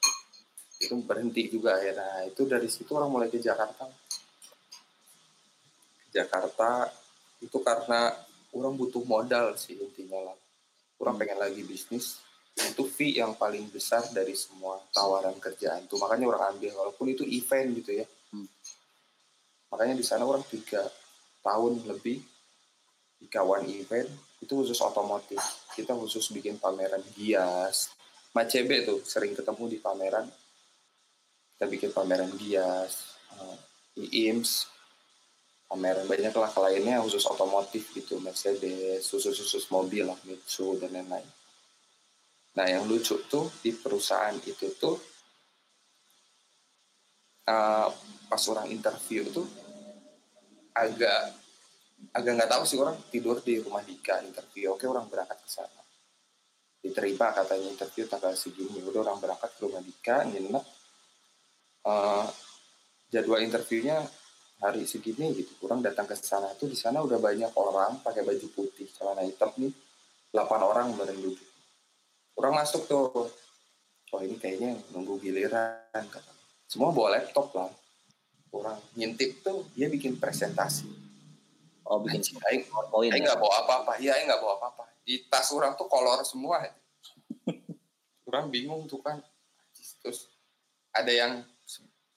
[0.80, 3.88] Itu berhenti juga ya nah itu dari situ orang mulai ke Jakarta.
[6.13, 6.88] Jakarta
[7.42, 8.13] itu karena
[8.56, 10.38] orang butuh modal sih intinya lah.
[11.02, 12.24] Orang pengen lagi bisnis.
[12.54, 15.98] Itu fee yang paling besar dari semua tawaran kerjaan tuh.
[15.98, 16.72] Makanya orang ambil.
[16.86, 18.08] Walaupun itu event gitu ya.
[18.34, 18.50] Hmm.
[19.70, 20.82] makanya di sana orang tiga
[21.46, 22.18] tahun lebih
[23.24, 24.12] di kawan event
[24.44, 25.40] itu khusus otomotif.
[25.72, 27.96] Kita khusus bikin pameran Gias.
[28.36, 30.28] Macebe tuh sering ketemu di pameran.
[31.56, 33.56] Kita bikin pameran Gias uh,
[33.96, 34.68] IIMS
[35.72, 38.20] pameran banyak lah kliennya khusus otomotif gitu.
[38.20, 41.26] Mercedes khusus khusus mobil lah Mitsu dan lain-lain.
[42.60, 45.00] Nah yang lucu tuh di perusahaan itu tuh
[47.48, 47.88] uh,
[48.28, 49.48] pas orang interview tuh
[50.76, 51.43] agak
[52.12, 54.76] agak nggak tahu sih orang tidur di rumah Dika interview.
[54.76, 55.82] Oke orang berangkat ke sana.
[56.84, 58.84] Diterima katanya interview tanggal segini.
[58.84, 60.66] Udah orang berangkat ke rumah Dika nginep.
[61.84, 62.28] Uh,
[63.12, 64.04] jadwal interviewnya
[64.60, 65.56] hari segini gitu.
[65.63, 69.54] Orang datang ke sana tuh di sana udah banyak orang pakai baju putih celana hitam
[69.56, 69.72] nih.
[70.34, 71.50] 8 orang bareng duduk.
[72.36, 73.30] Orang masuk tuh.
[74.13, 76.32] Oh ini kayaknya nunggu giliran kata
[76.70, 77.70] semua bawa laptop lah.
[78.54, 81.03] Orang ngintip tuh dia bikin presentasi
[81.84, 82.63] Oh bikin Anjing, aing
[83.19, 83.32] ya?
[83.32, 84.84] nggak bawa apa-apa, iya Aing nggak bawa apa-apa.
[85.04, 86.63] Di tas orang tuh kolor semua.
[88.30, 89.19] orang bingung tuh kan.
[90.00, 90.32] Terus
[90.96, 91.43] ada yang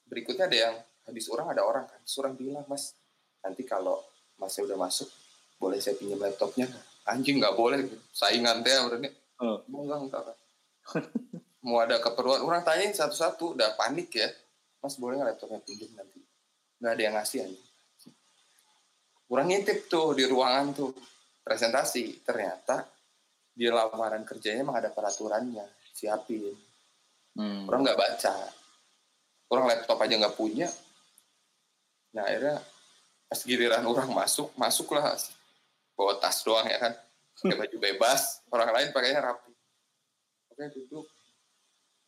[0.06, 1.98] berikutnya ada yang habis orang ada orang kan.
[2.06, 2.94] Terus orang bilang mas
[3.42, 4.06] nanti kalau
[4.38, 5.10] masnya udah masuk
[5.58, 6.84] boleh saya pinjam laptopnya nggak?
[7.10, 7.90] Anjing nggak boleh.
[8.14, 9.10] Saingan teh berarti.
[9.42, 9.58] Hmm.
[9.66, 10.22] Enggak enggak.
[10.22, 10.36] enggak.
[11.66, 14.30] Mau ada keperluan orang tanyain satu-satu udah panik ya.
[14.78, 16.22] Mas boleh nggak laptopnya pinjam nanti?
[16.78, 17.65] Nggak ada yang ngasih anjing
[19.26, 20.90] kurang ngintip tuh di ruangan tuh.
[21.42, 22.26] Presentasi.
[22.26, 22.86] Ternyata
[23.50, 25.66] di lamaran kerjanya emang ada peraturannya.
[25.94, 26.54] Siapin.
[27.36, 27.68] Hmm.
[27.68, 28.34] orang nggak baca.
[29.52, 30.68] Orang laptop aja nggak punya.
[32.16, 32.56] Nah akhirnya
[33.28, 35.12] pas giliran orang masuk masuklah.
[35.92, 36.92] Bawa tas doang ya kan.
[37.36, 38.40] Pakai baju bebas.
[38.48, 39.52] Orang lain pakainya rapi.
[40.52, 41.06] Oke duduk.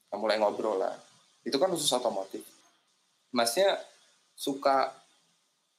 [0.09, 0.97] Nah, mulai ngobrol lah.
[1.45, 2.41] Itu kan khusus otomotif.
[3.29, 3.77] Masnya
[4.33, 4.89] suka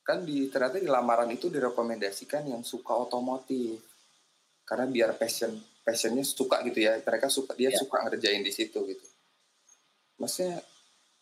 [0.09, 3.77] kan di ternyata di lamaran itu direkomendasikan yang suka otomotif.
[4.65, 5.53] Karena biar passion
[5.85, 6.97] passionnya suka gitu ya.
[6.97, 7.77] Mereka suka dia Ya.
[7.77, 9.05] suka ngerjain di situ gitu.
[10.17, 10.65] Masnya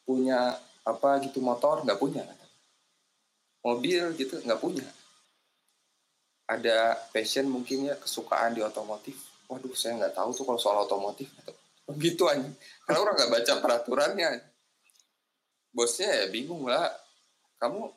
[0.08, 0.56] punya
[0.88, 1.84] apa gitu motor?
[1.84, 2.23] Nggak punya.
[3.67, 4.88] Mobil gitu nggak punya.
[6.47, 9.19] Ada passion mungkin ya kesukaan di otomotif.
[9.52, 11.28] Waduh saya nggak tahu tuh kalau soal otomotif.
[12.00, 12.47] Gitu aja
[12.88, 14.30] karena orang nggak baca peraturannya.
[15.76, 16.88] Bosnya ya bingung lah
[17.60, 17.91] kamu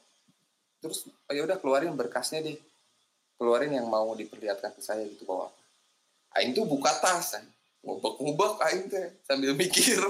[0.81, 2.59] terus oh ya udah keluarin berkasnya deh.
[3.37, 5.49] Keluarin yang mau diperlihatkan ke saya gitu bahwa
[6.37, 7.37] Aing tuh buka tas
[7.81, 10.01] ngubek-ngubek Aing teh sambil mikir.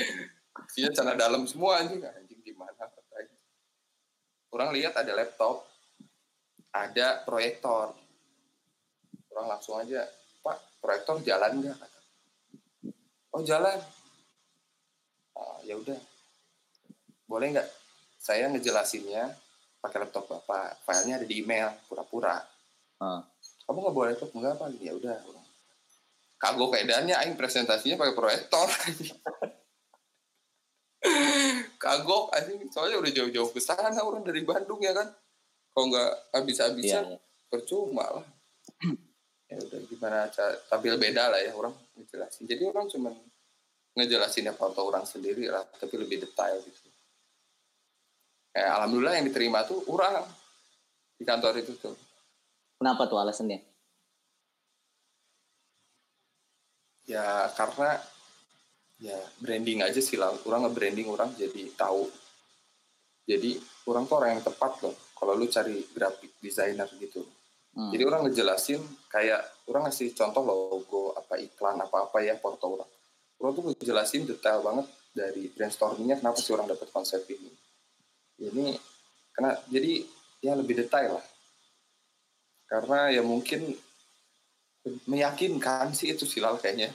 [0.70, 2.02] Isinya celana dalam semua anjing.
[2.02, 3.30] Anjing gimana Aing.
[4.54, 5.66] orang lihat ada laptop
[6.74, 7.94] ada proyektor.
[9.34, 10.06] Orang langsung aja
[10.42, 11.78] pak proyektor jalan nggak?
[13.34, 13.78] oh jalan.
[15.34, 15.98] "Ah, ya udah.
[17.26, 17.68] Boleh nggak?
[18.18, 19.43] Saya ngejelasinnya
[19.84, 20.80] pakai laptop bapak.
[20.88, 22.40] Filenya ada di email pura-pura.
[23.02, 23.26] Ah.
[23.68, 25.16] kamu nggak boleh laptop nggak apa ya udah.
[26.40, 28.64] Kagok keadaannya aing presentasinya pakai proyektor.
[31.84, 32.64] Kagok anjing.
[32.72, 35.12] Soalnya udah jauh-jauh ke sana orang dari Bandung ya kan?
[35.76, 37.20] Kalau nggak habis-habisan iya.
[37.52, 38.26] percuma lah.
[39.44, 42.48] Ya udah gimana cara tampil beda lah ya orang ngejelasin.
[42.48, 43.12] Jadi orang cuma
[43.94, 46.83] ngejelasinnya foto orang sendiri lah tapi lebih detail gitu
[48.54, 50.24] eh, alhamdulillah yang diterima tuh orang
[51.18, 51.94] di kantor itu tuh
[52.74, 53.60] Kenapa tuh alasannya?
[57.04, 58.00] ya karena
[58.96, 62.08] ya branding aja sih lah orang nge-branding orang jadi tahu
[63.28, 67.20] jadi orang tuh orang yang tepat loh kalau lu cari graphic designer gitu
[67.74, 67.90] Hmm.
[67.90, 68.78] Jadi orang ngejelasin
[69.10, 72.90] kayak orang ngasih contoh logo apa iklan apa apa ya foto orang.
[73.42, 77.50] Orang tuh ngejelasin detail banget dari brainstormingnya kenapa sih orang dapat konsep ini.
[78.40, 78.74] Ini
[79.34, 80.02] karena jadi
[80.42, 81.26] ya lebih detail lah.
[82.66, 83.74] Karena ya mungkin
[85.08, 86.92] meyakinkan sih itu silal kayaknya.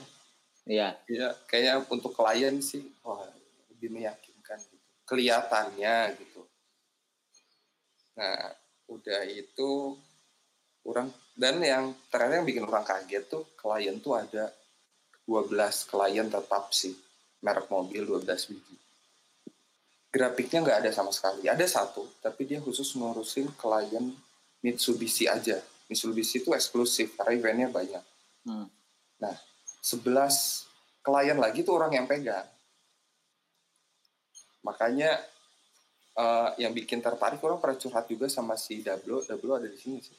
[0.68, 0.96] Iya.
[1.08, 3.24] Ya kayaknya untuk klien sih wah
[3.72, 4.86] lebih meyakinkan gitu.
[5.08, 6.42] Kelihatannya gitu.
[8.20, 8.52] Nah,
[8.90, 9.96] udah itu
[10.84, 14.52] orang dan yang ternyata yang bikin orang kaget tuh klien tuh ada
[15.24, 15.56] 12
[15.88, 16.92] klien tetap sih
[17.40, 18.76] merek mobil 12 biji
[20.10, 21.46] grafiknya nggak ada sama sekali.
[21.46, 24.12] Ada satu tapi dia khusus ngurusin klien
[24.60, 25.56] Mitsubishi aja.
[25.88, 28.04] Mitsubishi itu eksklusif karena eventnya banyak.
[28.44, 28.68] Hmm.
[29.22, 29.34] Nah,
[29.80, 30.04] 11
[31.00, 32.44] klien lagi tuh orang yang pegang.
[34.60, 35.16] Makanya
[36.20, 39.24] eh, yang bikin tertarik orang pernah curhat juga sama si Dablo.
[39.24, 40.18] Dablo ada di sini sih.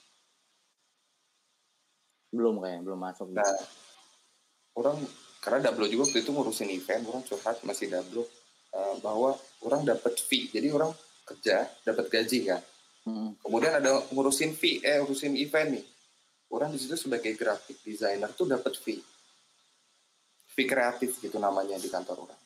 [2.31, 3.27] Belum kayaknya, belum masuk.
[3.35, 3.43] nah
[4.79, 4.97] orang
[5.43, 8.23] karena Dablo juga waktu itu ngurusin event orang curhat sama si Dablo
[8.81, 10.49] eh, bahwa orang dapat fee.
[10.49, 10.89] Jadi orang
[11.21, 12.61] kerja dapat gaji kan?
[13.05, 15.85] Mm, kemudian ada ngurusin fee eh ngurusin event nih.
[16.51, 18.99] Orang di situ sebagai graphic designer tuh dapat fee.
[20.51, 22.41] Fee kreatif gitu namanya di kantor orang.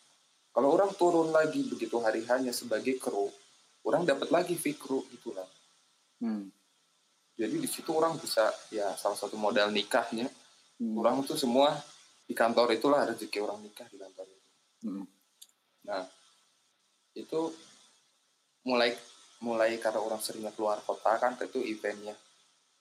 [0.51, 3.27] Kalau orang turun lagi begitu hari hanya sebagai kru
[3.85, 5.45] orang dapat lagi fee kru gitu lah
[6.25, 6.49] mm,
[7.35, 10.31] jadi di situ orang bisa ya salah satu modal nikahnya.
[10.79, 11.75] Mm, orang tuh semua
[12.23, 14.49] di kantor itulah rezeki orang nikah di kantor itu.
[14.87, 15.05] Mm.
[15.85, 16.03] Nah,
[17.15, 17.41] itu
[18.67, 18.91] mulai
[19.39, 22.15] mulai karena orang seringnya keluar kota kan itu eventnya.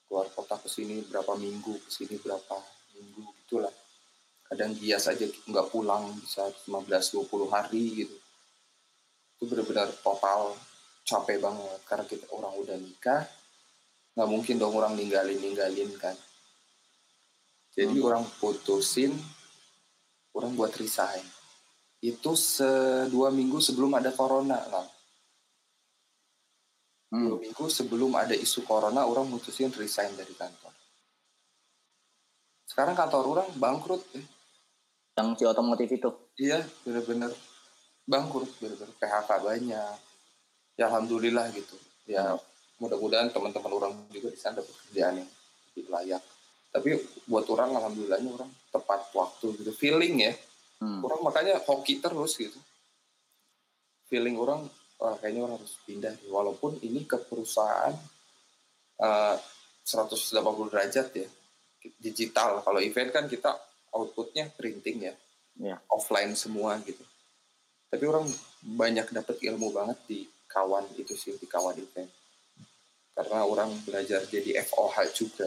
[0.05, 2.57] Keluar kota ke sini berapa minggu ke sini berapa
[2.99, 3.73] minggu gitulah.
[4.45, 8.17] Kadang gias aja nggak pulang bisa 15-20 hari gitu.
[9.39, 10.55] Itu benar-benar total
[11.05, 13.23] capek banget karena kita orang udah nikah
[14.15, 16.15] nggak mungkin dong orang ninggalin ninggalin kan.
[17.75, 18.07] Jadi Hmm.
[18.07, 19.11] orang putusin
[20.35, 21.23] orang buat resign
[22.05, 22.69] itu se
[23.09, 24.85] dua minggu sebelum ada corona lah
[27.15, 27.25] mm.
[27.25, 30.75] dua minggu sebelum ada isu corona orang mutusin resign dari kantor.
[32.67, 34.27] Sekarang kantor orang bangkrut eh.
[35.15, 36.11] Yang si otomotif itu.
[36.43, 37.31] iya bener-bener.
[38.03, 38.91] Bangkrut bener-bener.
[38.99, 39.97] PHK banyak.
[40.75, 41.79] Ya alhamdulillah gitu.
[42.11, 42.35] Ya
[42.83, 45.31] mudah-mudahan teman-teman orang juga di sana dapat kerjaan yang
[45.71, 46.23] lebih layak.
[46.75, 46.99] Tapi
[47.31, 49.71] buat orang alhamdulillahnya orang tepat waktu gitu.
[49.71, 50.35] Feeling ya
[50.85, 51.01] Mm.
[51.01, 52.61] orang makanya hoki terus gitu
[54.05, 54.69] feeling orang
[55.01, 56.29] wah, kayaknya orang harus pindah nih.
[56.29, 57.97] walaupun ini ke perusahaan
[59.01, 59.37] eh,
[59.85, 60.37] 180
[60.69, 61.29] derajat ya
[62.01, 63.57] digital kalau event kan kita
[63.93, 65.15] outputnya printing ya
[65.55, 65.79] Iya.
[65.87, 67.03] offline semua gitu
[67.87, 68.27] tapi orang
[68.61, 72.11] banyak dapat ilmu banget di kawan itu sih di kawan event
[73.15, 75.47] karena orang belajar jadi FOH juga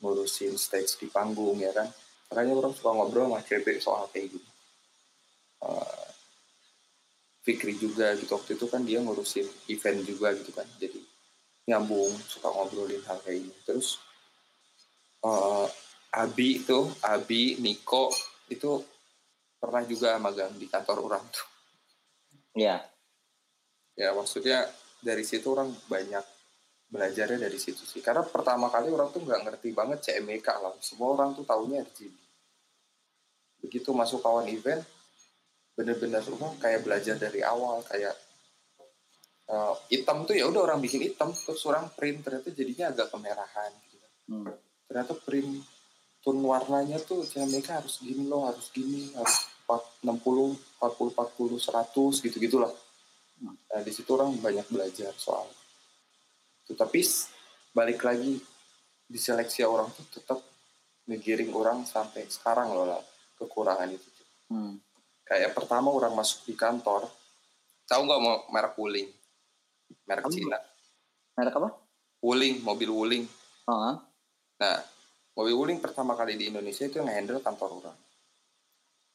[0.00, 1.84] ngurusin stage di panggung ya kan
[2.32, 4.48] makanya orang suka ngobrol sama cewek soal kayak gitu
[5.62, 6.06] Eh,
[7.42, 10.98] Fikri juga gitu waktu itu kan dia ngurusin event juga gitu kan jadi
[11.66, 13.98] nyambung suka ngobrolin hal kayak ini terus
[15.26, 15.66] eh,
[16.12, 18.14] Abi itu Abi Niko
[18.46, 18.78] itu
[19.58, 21.48] pernah juga magang di kantor orang tuh.
[22.52, 22.84] Iya.
[23.96, 24.68] ya maksudnya
[25.00, 26.20] dari situ orang banyak
[26.92, 28.04] belajarnya dari situ sih.
[28.04, 30.74] Karena pertama kali orang tuh nggak ngerti banget CMYK lah.
[30.84, 32.12] Semua orang tuh taunya RGB
[33.62, 34.82] begitu masuk kawan event
[35.72, 38.14] bener-bener orang kayak belajar dari awal kayak
[39.48, 43.72] eh, hitam tuh ya udah orang bikin hitam terus orang print ternyata jadinya agak kemerahan
[43.88, 44.08] gitu.
[44.32, 44.54] Mm.
[44.86, 45.50] ternyata print
[46.22, 52.24] tone warnanya tuh CMYK harus gini loh harus gini harus 4, 60 40 40 100
[52.28, 52.72] gitu gitulah.
[53.42, 55.50] Nah, di situ orang banyak belajar soal
[56.62, 56.78] itu.
[56.78, 57.00] Tapi
[57.74, 58.40] balik lagi
[59.04, 60.40] di seleksi orang tuh tetap
[61.04, 63.02] ngegiring orang sampai sekarang loh lah
[63.36, 64.08] kekurangan itu.
[64.54, 64.74] Mm.
[65.32, 67.08] Kayak pertama orang masuk di kantor
[67.88, 69.08] tahu nggak mau merek Wuling
[70.04, 70.28] merek?
[70.28, 70.60] Cina
[71.32, 71.72] Merek apa?
[72.20, 73.24] Wuling mobil Wuling
[73.62, 73.94] Oh,
[74.58, 74.78] Nah,
[75.38, 77.98] mobil Wuling pertama kali di Indonesia itu yang handle kantor orang.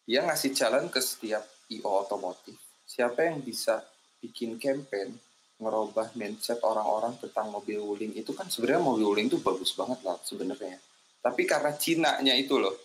[0.07, 2.55] Dia ngasih challenge ke setiap IO otomotif.
[2.87, 3.83] Siapa yang bisa
[4.23, 5.11] bikin campaign
[5.59, 10.15] ngerubah mindset orang-orang tentang mobil Wuling itu kan sebenarnya mobil Wuling itu bagus banget lah
[10.23, 10.79] sebenarnya.
[11.19, 12.75] Tapi karena Cina-nya itu loh,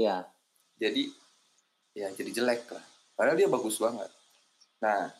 [0.00, 0.24] iya.
[0.80, 1.12] jadi
[1.92, 2.84] ya jadi jelek lah.
[3.16, 4.08] Padahal dia bagus banget.
[4.82, 5.12] Nah,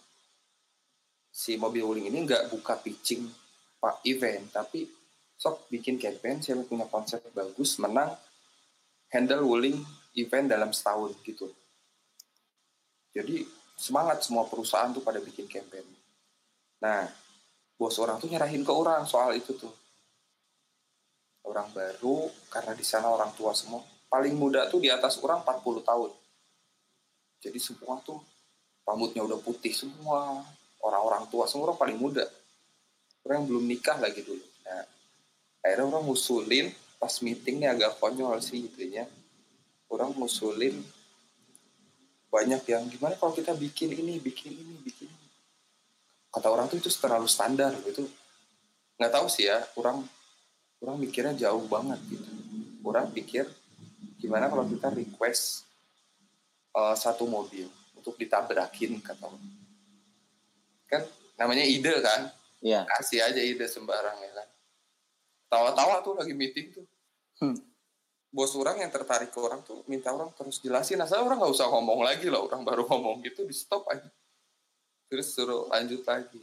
[1.32, 3.24] si mobil Wuling ini nggak buka pitching
[3.80, 4.86] pak event, tapi
[5.40, 8.14] sok bikin campaign, saya punya konsep bagus, menang,
[9.10, 9.80] handle Wuling
[10.14, 11.50] event dalam setahun gitu.
[13.12, 13.42] Jadi
[13.74, 15.84] semangat semua perusahaan tuh pada bikin campaign.
[16.80, 17.10] Nah,
[17.74, 19.72] bos orang tuh nyerahin ke orang soal itu tuh.
[21.42, 25.82] Orang baru, karena di sana orang tua semua, paling muda tuh di atas orang 40
[25.82, 26.10] tahun.
[27.42, 28.22] Jadi semua tuh
[28.86, 30.46] rambutnya udah putih semua,
[30.78, 32.22] orang-orang tua semua orang paling muda.
[33.26, 34.42] Orang yang belum nikah lagi dulu.
[34.66, 34.86] Nah,
[35.62, 36.70] akhirnya orang ngusulin
[37.02, 39.10] pas meeting nih agak konyol sih itunya.
[39.90, 40.78] Orang ngusulin
[42.30, 45.28] banyak yang gimana kalau kita bikin ini, bikin ini, bikin ini.
[46.32, 48.06] Kata orang tuh itu terlalu standar gitu.
[48.96, 50.00] Nggak tahu sih ya, orang
[50.82, 52.30] orang mikirnya jauh banget gitu.
[52.82, 53.46] Orang pikir
[54.18, 55.66] gimana kalau kita request
[56.72, 59.28] uh, satu mobil untuk ditabrakin kata.
[60.86, 61.02] Kan
[61.36, 62.28] namanya ide kan,
[62.62, 62.86] Iya.
[62.86, 64.48] kasih aja ide sembarang ya kan.
[65.48, 66.86] Tawa-tawa tuh lagi meeting tuh.
[67.40, 67.58] Hmm.
[68.32, 71.68] bos orang yang tertarik ke orang tuh minta orang terus jelasin asal orang nggak usah
[71.68, 74.08] ngomong lagi lah orang baru ngomong gitu di stop aja
[75.04, 76.40] terus suruh lanjut lagi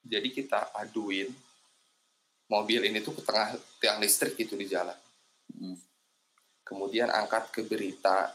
[0.00, 1.28] jadi kita aduin
[2.48, 4.96] mobil ini tuh ke tengah tiang listrik gitu di jalan
[5.52, 5.76] Hmm.
[6.64, 8.32] kemudian angkat ke berita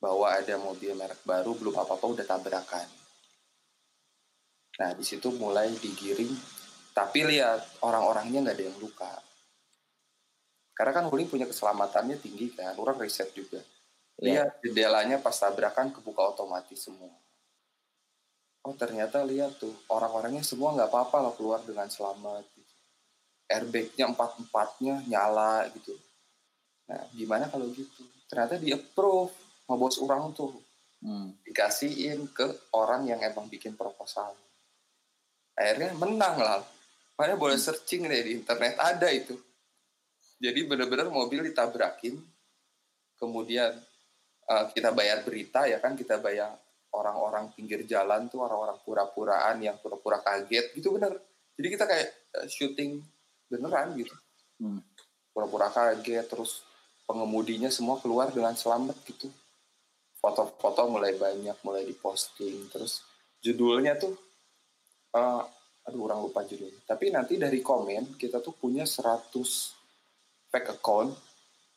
[0.00, 2.88] bahwa ada mobil merek baru belum apa-apa udah tabrakan.
[4.80, 6.32] Nah di situ mulai digiring.
[6.90, 9.12] Tapi lihat orang-orangnya nggak ada yang luka.
[10.74, 13.60] Karena kan Huling punya keselamatannya tinggi kan orang riset juga.
[14.20, 14.44] Iya.
[14.44, 17.08] lihat jendelanya pas tabrakan kebuka otomatis semua.
[18.60, 22.74] Oh ternyata lihat tuh orang-orangnya semua nggak apa-apa lah keluar dengan selamat gitu.
[23.48, 25.96] airbagnya empat empatnya nyala gitu.
[26.84, 28.04] Nah gimana kalau gitu?
[28.28, 29.32] Ternyata di approve
[29.70, 30.50] sama bos orang tuh.
[31.00, 31.32] Hmm.
[31.48, 32.44] dikasihin ke
[32.76, 34.36] orang yang emang bikin proposal.
[35.56, 36.60] Akhirnya menang lah.
[37.16, 39.32] Makanya boleh searching deh di internet ada itu.
[40.36, 42.20] Jadi bener-bener mobil ditabrakin
[43.16, 43.80] kemudian
[44.44, 46.52] eh, kita bayar berita ya kan kita bayar
[46.92, 51.16] orang-orang pinggir jalan tuh orang-orang pura-puraan yang pura-pura kaget gitu bener.
[51.56, 53.00] Jadi kita kayak eh, syuting
[53.48, 54.12] beneran gitu.
[54.60, 54.84] Hmm.
[55.32, 56.60] pura-pura kaget terus
[57.08, 59.32] pengemudinya semua keluar dengan selamat gitu
[60.20, 62.68] foto-foto mulai banyak mulai diposting.
[62.68, 63.00] Terus
[63.40, 64.14] judulnya tuh
[65.16, 65.42] eh,
[65.88, 66.84] aduh orang lupa judulnya.
[66.84, 69.32] Tapi nanti dari komen kita tuh punya 100
[70.52, 71.16] fake account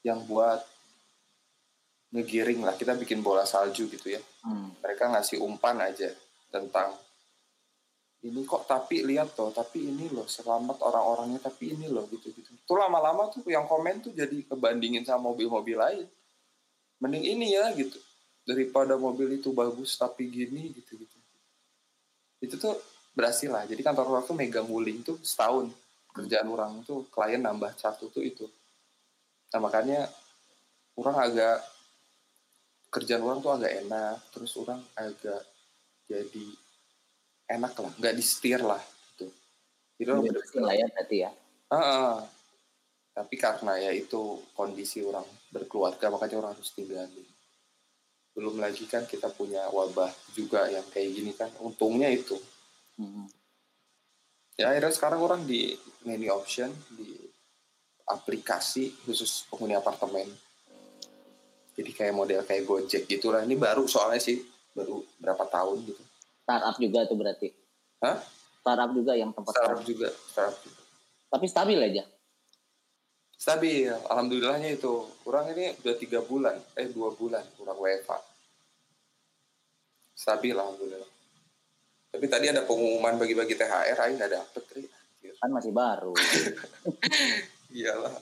[0.03, 0.59] yang buat
[2.11, 2.75] ngegiring lah.
[2.75, 4.21] Kita bikin bola salju gitu ya.
[4.43, 4.75] Hmm.
[4.83, 6.11] mereka ngasih umpan aja
[6.51, 6.91] tentang
[8.27, 12.51] ini kok tapi lihat tuh tapi ini loh selamat orang-orangnya tapi ini loh gitu gitu.
[12.67, 16.07] Tuh lama-lama tuh yang komen tuh jadi kebandingin sama mobil-mobil lain.
[16.99, 17.99] Mending ini ya gitu
[18.43, 21.17] daripada mobil itu bagus tapi gini gitu gitu.
[22.43, 22.75] Itu tuh
[23.15, 23.63] berhasil lah.
[23.63, 25.71] Jadi kantor orang tuh megang wuling tuh setahun.
[26.13, 28.45] Kerjaan orang tuh klien nambah satu tuh itu.
[29.55, 30.05] Nah makanya
[30.99, 31.57] orang agak
[32.93, 35.41] kerjaan orang tuh agak enak terus orang agak
[36.05, 36.45] jadi
[37.49, 37.93] enak lah.
[37.97, 38.83] Nggak di setir lah
[39.15, 39.31] gitu.
[39.97, 40.23] Jadi orang
[40.77, 41.31] ya berarti ya.
[41.73, 42.13] Ah, ah.
[43.17, 47.25] tapi karena ya itu kondisi orang berkeluarga makanya orang harus tinggalin
[48.33, 52.37] belum lagi kan kita punya wabah juga yang kayak gini kan untungnya itu
[52.93, 53.25] Hmm.
[54.53, 55.73] ya akhirnya sekarang orang di
[56.05, 57.17] menu option di
[58.05, 60.29] aplikasi khusus penghuni apartemen
[61.73, 64.45] jadi kayak model kayak Gojek gitulah ini baru soalnya sih
[64.77, 66.03] baru berapa tahun gitu
[66.43, 67.47] Startup juga tuh berarti.
[68.03, 68.19] Hah?
[68.59, 70.81] Startup juga yang tempat startup juga startup juga.
[71.31, 72.03] Tapi stabil aja.
[73.43, 78.23] Stabil alhamdulillahnya itu kurang ini udah tiga bulan eh dua bulan kurang WFA
[80.15, 81.11] stabil alhamdulillah
[82.13, 84.85] tapi tadi ada pengumuman bagi-bagi THR aing nggak dapet Ri.
[85.41, 86.13] Kan masih baru.
[87.73, 88.13] iyalah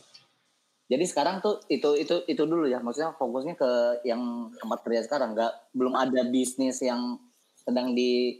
[0.87, 2.79] Jadi sekarang tuh itu itu itu dulu ya.
[2.79, 3.71] Maksudnya fokusnya ke
[4.07, 5.35] yang tempat kerja sekarang.
[5.35, 7.19] Nggak belum ada bisnis yang
[7.59, 8.39] sedang di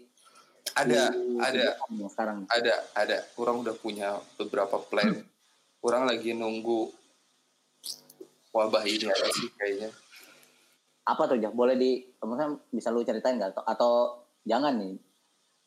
[0.72, 2.48] ada di- ada yang sekarang.
[2.48, 5.20] ada ada orang udah punya beberapa plan
[5.82, 6.90] orang lagi nunggu
[8.52, 9.90] wabah ini aja sih kayaknya
[11.02, 11.50] Apa tuh ya?
[11.50, 13.58] Boleh di maksudnya bisa lu ceritain nggak?
[13.58, 13.94] Atau, atau
[14.46, 14.96] jangan nih?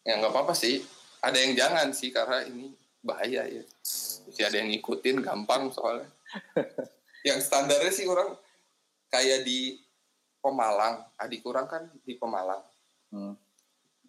[0.05, 0.85] ya nggak apa-apa sih
[1.19, 2.69] ada yang jangan sih karena ini
[3.01, 3.65] bahaya ya
[4.29, 6.13] Mesti ada yang ngikutin gampang soalnya
[7.29, 8.37] yang standarnya sih orang
[9.09, 9.81] kayak di
[10.39, 12.61] Pemalang adik orang kan di Pemalang
[13.09, 13.31] Hmm.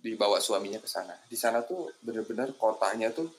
[0.01, 3.29] dibawa suaminya ke sana di sana tuh bener-bener kotanya tuh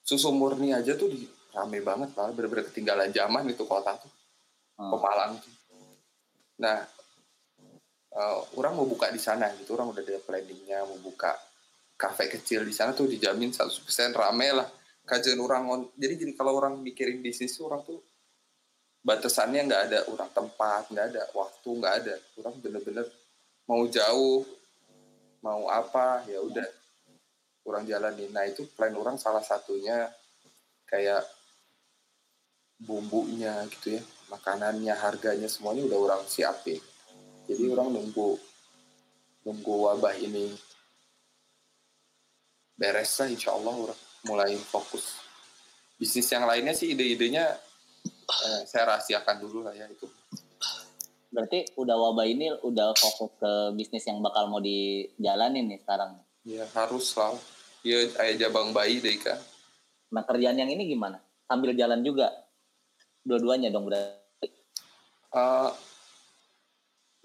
[0.00, 1.26] susu murni aja tuh di
[1.56, 4.12] rame banget lah bener-bener ketinggalan zaman itu kota tuh
[4.76, 4.92] Hmm.
[4.92, 5.56] Pemalang tuh.
[6.60, 6.84] Nah,
[8.12, 11.32] eh, orang mau buka di sana gitu, orang udah ada planningnya mau buka
[11.96, 14.68] kafe kecil di sana tuh dijamin 100% rame lah.
[15.08, 18.04] Kajian orang, on- jadi gini kalau orang mikirin bisnis tuh orang tuh
[19.00, 22.14] batasannya nggak ada orang tempat, nggak ada waktu, nggak ada.
[22.36, 23.06] Orang bener-bener
[23.64, 24.44] mau jauh,
[25.40, 26.68] mau apa ya udah
[27.64, 28.28] orang jalanin.
[28.28, 30.10] Nah itu plan orang salah satunya
[30.84, 31.24] kayak
[32.76, 36.80] bumbunya gitu ya makanannya harganya semuanya udah orang siapin
[37.48, 38.36] jadi orang nunggu
[39.46, 40.52] nunggu wabah ini
[42.76, 45.22] beres lah insya Allah orang mulai fokus
[45.96, 47.56] bisnis yang lainnya sih ide-idenya
[48.44, 50.08] eh, saya rahasiakan dulu lah ya itu
[51.26, 56.16] Berarti udah wabah ini udah fokus ke bisnis yang bakal mau dijalanin nih sekarang.
[56.46, 57.36] ya harus lah
[57.84, 59.36] ya ayah jabang bayi deh kan
[60.14, 61.18] Nah kerjaan yang ini gimana?
[61.50, 62.30] Sambil jalan juga?
[63.26, 64.46] Dua-duanya dong berarti.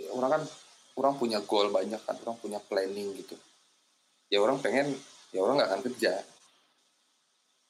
[0.02, 0.43] Ya orang kan
[0.97, 3.38] orang punya goal banyak kan orang punya planning gitu.
[4.34, 4.97] Ya orang pengen
[5.30, 6.14] ya orang nggak akan kerja.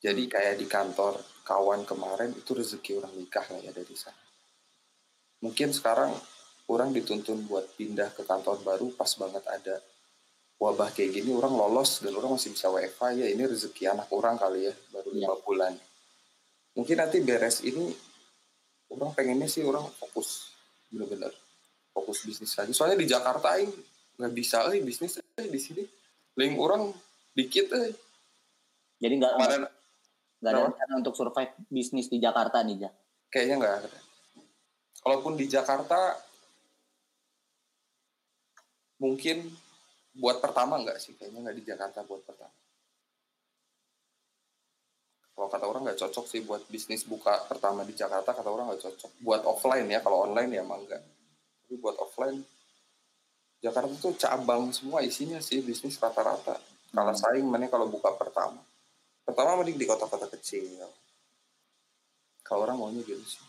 [0.01, 4.17] Jadi kayak di kantor kawan kemarin itu rezeki orang nikah lah ya dari sana.
[5.43, 6.15] Mungkin sekarang
[6.71, 9.75] orang dituntun buat pindah ke kantor baru pas banget ada
[10.61, 14.37] wabah kayak gini orang lolos dan orang masih bisa WFH ya ini rezeki anak orang
[14.37, 15.27] kali ya baru Iya.
[15.27, 15.73] lima bulan.
[16.77, 17.91] Mungkin nanti beres ini
[18.91, 20.51] orang pengennya sih orang fokus
[20.91, 21.31] bener-bener.
[21.91, 23.71] Fokus bisnis lagi soalnya di Jakarta ini
[24.19, 25.83] nggak bisa eh bisnis eh di sini.
[26.39, 26.91] Link orang
[27.35, 27.91] dikit eh.
[29.01, 29.61] Jadi nggak kemarin
[30.41, 32.91] nggak ada rencana untuk survive bisnis di Jakarta nih, Ja.
[33.29, 33.89] kayaknya nggak ada.
[35.01, 36.17] Kalaupun di Jakarta
[38.97, 39.49] mungkin
[40.17, 41.13] buat pertama nggak sih?
[41.17, 42.60] Kayaknya nggak di Jakarta buat pertama
[45.31, 48.81] kalau kata orang nggak cocok sih buat bisnis buka pertama di Jakarta kata orang nggak
[48.83, 49.11] cocok.
[49.23, 51.01] Buat offline ya kalau online ya emang enggak
[51.71, 52.43] tapi buat offline
[53.63, 56.59] Jakarta tuh cabang semua isinya sih bisnis rata-rata.
[56.91, 58.59] Kalah saing mana kalau buka pertama.
[59.23, 60.67] Pertama mending di kota-kota kecil.
[62.43, 63.39] Kalau orang maunya gitu sih.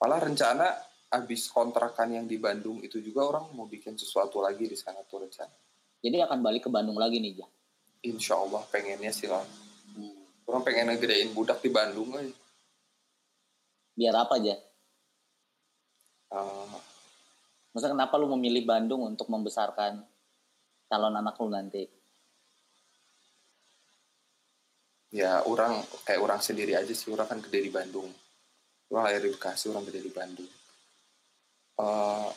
[0.00, 0.64] Malah rencana
[1.12, 5.28] habis kontrakan yang di Bandung itu juga orang mau bikin sesuatu lagi di sana tuh
[5.28, 5.52] rencana.
[6.00, 7.48] Jadi akan balik ke Bandung lagi nih, Ja.
[8.08, 9.71] Insya Allah pengennya sih lah Hmm.
[10.52, 12.28] Orang pengen ngegedein budak di Bandung eh.
[13.96, 14.56] Biar apa, Ja?
[16.32, 16.76] Uh,
[17.72, 20.04] Maksudnya kenapa lu memilih Bandung untuk membesarkan
[20.92, 21.84] calon anak lu nanti?
[25.12, 25.76] ya orang
[26.08, 28.08] kayak orang sendiri aja sih orang kan gede di Bandung
[28.88, 30.48] orang lahir di Bekasi orang gede di Bandung
[31.82, 32.30] Eh,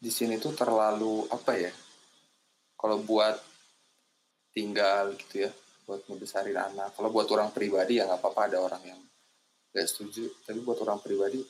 [0.00, 1.72] di sini tuh terlalu apa ya
[2.74, 3.36] kalau buat
[4.56, 5.50] tinggal gitu ya
[5.84, 9.00] buat ngebesarin anak kalau buat orang pribadi ya nggak apa-apa ada orang yang
[9.70, 11.44] nggak setuju tapi buat orang pribadi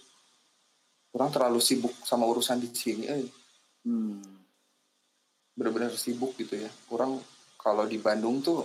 [1.15, 3.27] orang terlalu sibuk sama urusan di sini eh
[3.85, 4.25] Hmm.
[5.53, 6.73] benar-benar sibuk gitu ya.
[6.89, 7.21] Orang
[7.55, 8.65] kalau di Bandung tuh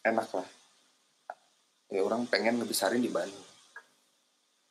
[0.00, 0.46] enak lah.
[1.90, 3.42] Ya orang pengen ngebesarin di Bandung.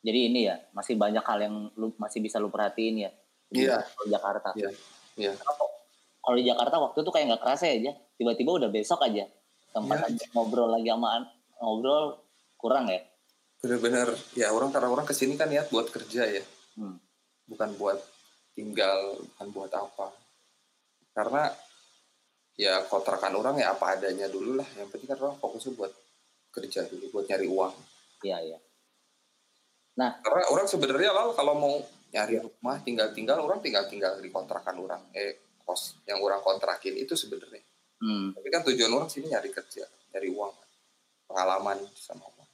[0.00, 3.10] Jadi ini ya, masih banyak hal yang lu masih bisa lu perhatiin ya.
[3.46, 3.84] di Iya.
[4.08, 4.56] Jakarta.
[4.56, 4.72] Iya,
[5.20, 5.36] iya.
[5.36, 7.92] Kalau di Jakarta waktu itu kayak nggak kerasa ya, Ja.
[8.16, 9.28] Tiba-tiba udah besok aja.
[9.70, 11.22] Tempat aja ngobrol lagi sama
[11.62, 12.18] ngobrol
[12.58, 13.00] kurang ya.
[13.60, 16.44] Bener-bener ya orang karena orang ke sini kan niat buat kerja ya,
[16.80, 16.96] Hmm.
[17.44, 17.98] bukan buat
[18.56, 20.16] tinggal, bukan buat apa.
[21.12, 21.50] Karena
[22.56, 24.66] ya kontrakan orang ya apa adanya dulu lah.
[24.80, 25.92] Yang penting kan orang fokusnya buat
[26.50, 27.74] kerja dulu, buat nyari uang.
[28.24, 28.58] Iya, iya.
[30.00, 31.74] Karena orang sebenarnya lah kalau mau
[32.10, 37.60] nyari rumah tinggal-tinggal orang tinggal-tinggal di kontrakan orang eh kos yang orang kontrakin itu sebenarnya.
[38.00, 38.32] Hmm.
[38.32, 40.54] Tapi kan tujuan orang sini nyari kerja, nyari uang,
[41.26, 42.48] pengalaman sama uang.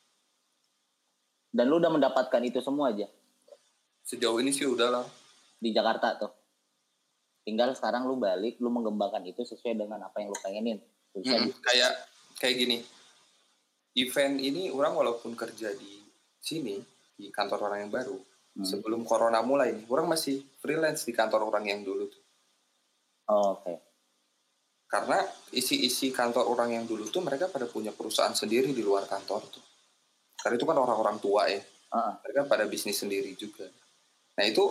[1.49, 3.07] Dan lu udah mendapatkan itu semua aja
[4.03, 5.07] Sejauh ini sih udah lah.
[5.57, 6.31] di Jakarta tuh.
[7.43, 10.79] Tinggal sekarang lu balik, lu mengembangkan itu sesuai dengan apa yang lu pengenin.
[11.11, 11.93] Bisa Mm, kayak
[12.37, 12.79] kayak gini.
[13.95, 16.05] Event ini orang walaupun kerja di
[16.37, 16.77] sini
[17.15, 18.19] di kantor orang yang baru
[18.53, 18.65] Hmm.
[18.65, 22.23] sebelum corona mulai orang masih freelance di kantor orang yang dulu tuh.
[23.27, 23.86] Oh, Oke.
[24.87, 25.19] Karena
[25.51, 29.65] isi-isi kantor orang yang dulu tuh mereka pada punya perusahaan sendiri di luar kantor tuh.
[30.39, 31.59] Karena itu kan orang-orang tua ya.
[31.59, 32.13] Heeh.
[32.23, 33.67] Mereka pada bisnis sendiri juga.
[34.39, 34.63] Nah itu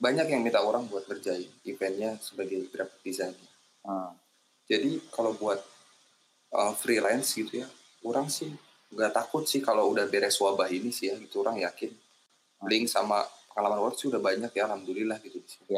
[0.00, 3.50] banyak yang minta orang buat kerjain eventnya sebagai graphic designer.
[3.84, 4.16] Ah.
[4.64, 5.60] Jadi kalau buat
[6.56, 7.68] uh, freelance gitu ya,
[8.06, 8.48] orang sih
[8.90, 11.92] nggak takut sih kalau udah beres wabah ini sih ya, gitu orang yakin.
[12.64, 13.20] Link sama
[13.52, 15.74] pengalaman work sih udah banyak ya, alhamdulillah gitu di sini.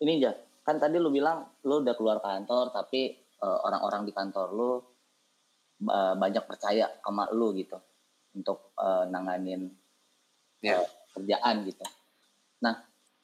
[0.00, 0.32] Ini aja,
[0.70, 4.70] kan tadi lu bilang lu udah keluar kantor tapi eh, orang-orang di kantor lu
[5.82, 7.74] eh, banyak percaya sama lu gitu
[8.32, 9.66] untuk eh, nanganin
[10.62, 10.78] Ya.
[10.78, 11.82] eh, kerjaan gitu.
[12.62, 12.78] Nah,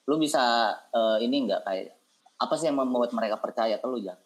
[0.04, 0.42] lu bisa
[0.90, 1.94] eh, ini enggak kayak
[2.36, 4.18] apa sih yang membuat mereka percaya ke lu ya?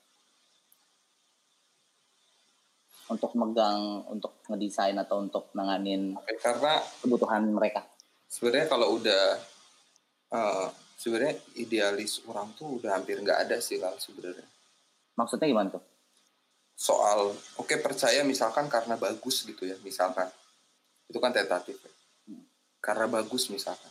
[3.10, 7.82] Untuk megang, untuk ngedesain atau untuk nanganin Oke, Karena kebutuhan mereka.
[8.30, 9.22] sebenarnya kalau udah
[10.30, 10.70] uh,
[11.00, 14.44] sebenarnya idealis orang tuh udah hampir nggak ada sih lah sebenarnya.
[15.16, 15.80] Maksudnya gimana tuh?
[16.76, 20.28] Soal oke percaya misalkan karena bagus gitu ya, misalkan
[21.08, 21.80] itu kan tentatif.
[21.80, 21.92] ya.
[22.84, 23.88] Karena bagus misalkan.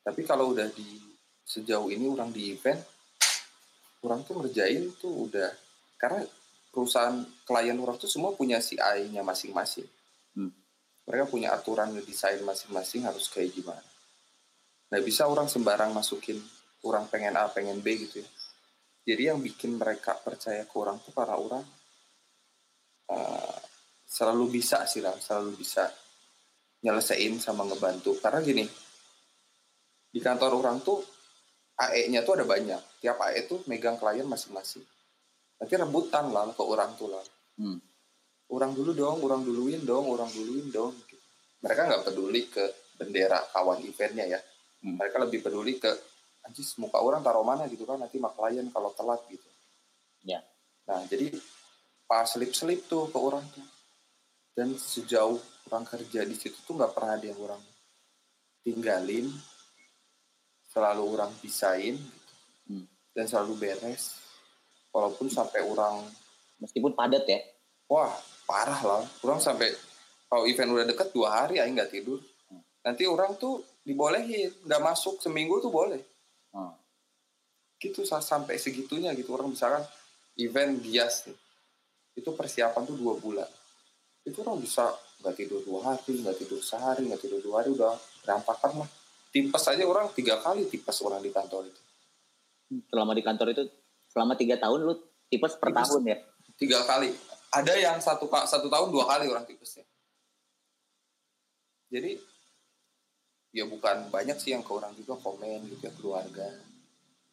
[0.00, 0.96] Tapi kalau udah di
[1.44, 2.80] sejauh ini orang di event,
[4.00, 5.52] orang tuh ngerjain tuh udah
[6.00, 6.24] karena
[6.72, 9.88] perusahaan klien orang tuh semua punya CI-nya masing-masing.
[10.32, 10.52] Hmm.
[11.08, 13.87] Mereka punya aturan desain masing-masing harus kayak gimana.
[14.88, 16.40] Nggak bisa orang sembarang masukin
[16.84, 18.28] orang pengen A, pengen B gitu ya.
[19.08, 21.64] Jadi yang bikin mereka percaya ke orang tuh karena orang
[23.08, 23.58] uh,
[24.04, 25.88] selalu bisa sih lah, selalu bisa
[26.84, 28.20] nyelesain sama ngebantu.
[28.20, 28.64] Karena gini,
[30.12, 31.00] di kantor orang tuh
[31.78, 33.00] AE-nya tuh ada banyak.
[33.00, 34.84] Tiap AE tuh megang klien masing-masing.
[35.58, 37.24] Nanti rebutan lah ke orang tuh lah.
[37.58, 37.74] Hmm.
[38.54, 41.18] orang dulu dong orang duluin dong orang duluin dong gitu.
[41.58, 42.64] mereka nggak peduli ke
[42.94, 44.40] bendera kawan eventnya ya
[44.78, 44.94] Hmm.
[44.94, 45.90] mereka lebih peduli ke
[46.46, 49.46] anjis muka orang taruh mana gitu kan nanti mak klien kalau telat gitu
[50.22, 50.42] Ya.
[50.84, 51.30] nah jadi
[52.04, 53.62] pas selip-selip tuh ke orang tuh
[54.54, 57.62] dan sejauh orang kerja di situ tuh nggak pernah ada yang orang
[58.62, 59.30] tinggalin
[60.68, 62.34] selalu orang pisahin gitu.
[62.68, 62.86] Hmm.
[63.14, 64.18] dan selalu beres
[64.94, 66.06] walaupun sampai orang
[66.58, 67.38] Meskipun padat ya.
[67.86, 68.10] wah
[68.44, 69.70] parah lah orang sampai
[70.28, 72.18] kalau event udah deket dua hari aing nggak tidur
[72.82, 74.52] nanti orang tuh dibolehin.
[74.68, 76.04] Nggak masuk seminggu tuh boleh.
[76.48, 76.72] Hmm.
[77.78, 79.32] gitu sa- sampai segitunya gitu.
[79.32, 79.86] Orang misalkan
[80.36, 81.38] event bias nih
[82.16, 83.46] itu persiapan tuh dua bulan.
[84.26, 84.82] Itu orang bisa
[85.22, 88.88] nggak tidur dua hari nggak tidur sehari nggak tidur dua hari udah berantakan lah.
[89.30, 91.80] Tipes aja orang tiga kali tipes orang di kantor itu.
[92.90, 93.62] Selama di kantor itu
[94.10, 94.94] selama tiga tahun lu
[95.30, 95.78] tipes per Tipes.
[95.86, 96.18] tahun ya.
[96.58, 97.14] tiga kali.
[97.54, 99.86] Ada yang satu satu tahun dua kali orang tipesnya.
[101.88, 102.18] Jadi
[103.58, 106.46] ya bukan banyak sih yang ke orang juga komen gitu ya keluarga.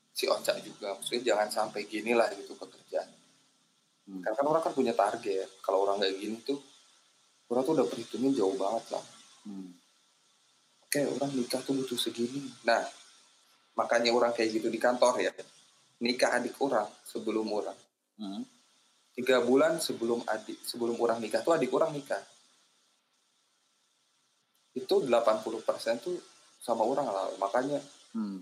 [0.09, 0.97] Si Oca juga.
[0.97, 3.09] Maksudnya jangan sampai gini lah gitu pekerjaan.
[4.05, 4.21] Hmm.
[4.21, 5.49] karena kan orang kan punya target.
[5.65, 6.61] Kalau orang kayak gini tuh
[7.49, 9.05] orang tuh udah perhitungin jauh banget lah.
[9.45, 9.69] Hmm.
[10.85, 12.41] oke orang nikah tuh butuh segini.
[12.65, 12.81] Nah
[13.77, 15.33] makanya orang kayak gitu di kantor ya.
[16.01, 17.77] Nikah adik orang sebelum orang.
[18.15, 18.41] Hmm.
[19.15, 22.19] tiga bulan sebelum adik sebelum orang nikah tuh adik orang nikah
[24.75, 26.15] itu 80% tuh
[26.59, 27.79] sama orang lah makanya
[28.15, 28.39] Hmm.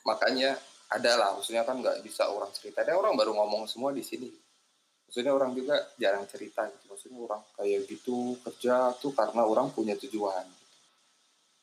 [0.00, 0.56] makanya
[0.88, 4.32] ada lah maksudnya kan nggak bisa orang cerita ada orang baru ngomong semua di sini
[5.04, 9.92] maksudnya orang juga jarang cerita gitu maksudnya orang kayak gitu kerja tuh karena orang punya
[10.00, 10.48] tujuan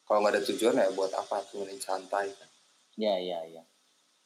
[0.06, 2.50] kalau nggak ada tujuan ya buat apa tuh mending santai kan
[2.98, 3.62] Ya, ya, ya.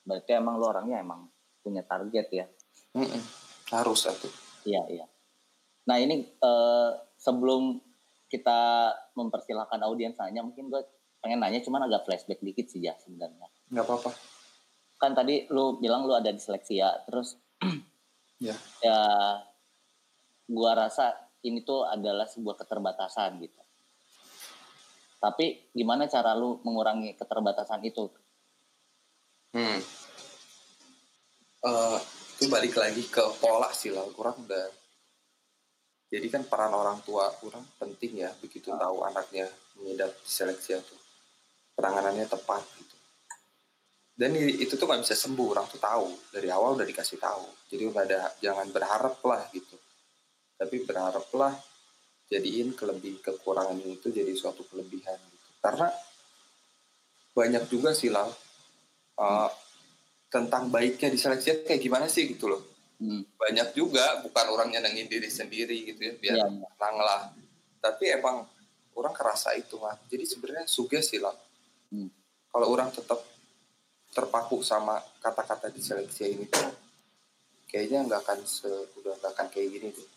[0.07, 1.27] Berarti emang lu orangnya emang
[1.59, 2.45] punya target ya.
[2.95, 3.19] Mm-mm.
[3.67, 4.31] harus satu
[4.63, 5.05] Iya, iya.
[5.87, 7.79] Nah ini eh, sebelum
[8.31, 10.79] kita mempersilahkan audiens nanya, mungkin gue
[11.19, 13.51] pengen nanya, cuman agak flashback dikit sih ya sebenarnya.
[13.69, 14.11] nggak apa-apa
[14.95, 17.35] Kan tadi lu bilang lu ada diseleksi ya, terus
[18.41, 18.57] Ya.
[18.81, 18.97] ya
[20.49, 21.13] gua rasa
[21.45, 23.61] ini tuh adalah sebuah keterbatasan gitu.
[25.21, 28.09] Tapi gimana cara lu mengurangi keterbatasan itu?
[29.53, 29.77] Hmm.
[31.61, 31.99] Eh,
[32.33, 34.80] itu balik lagi ke pola sih lah kurang udah
[36.11, 39.47] jadi kan peran orang tua kurang penting ya begitu tahu anaknya
[39.79, 40.95] mengidap diseleksi itu
[41.71, 42.95] penanganannya tepat gitu.
[44.11, 46.35] Dan itu tuh nggak bisa sembuh orang tuh tahu.
[46.35, 47.47] Dari awal udah dikasih tahu.
[47.71, 49.79] Jadi nggak ada jangan berharap lah gitu.
[50.59, 51.55] Tapi berharaplah
[52.27, 55.49] jadiin kelebih kekurangan itu jadi suatu kelebihan gitu.
[55.63, 55.87] Karena
[57.31, 58.27] banyak juga sih lah
[59.15, 59.49] uh,
[60.27, 62.70] tentang baiknya diseleksi kayak gimana sih gitu loh
[63.01, 63.25] Hmm.
[63.33, 66.45] banyak juga bukan orang nyenengin diri sendiri gitu ya biar iya.
[66.45, 67.21] tenang lah
[67.81, 68.45] tapi emang
[68.93, 71.33] orang kerasa itu mah jadi sebenarnya sugesti lah
[71.91, 72.07] Hmm.
[72.53, 73.19] kalau orang tetap
[74.13, 76.71] terpaku sama kata-kata diseleksi ini tuh
[77.67, 80.07] kayaknya nggak akan se udah nggak akan kayak gini tuh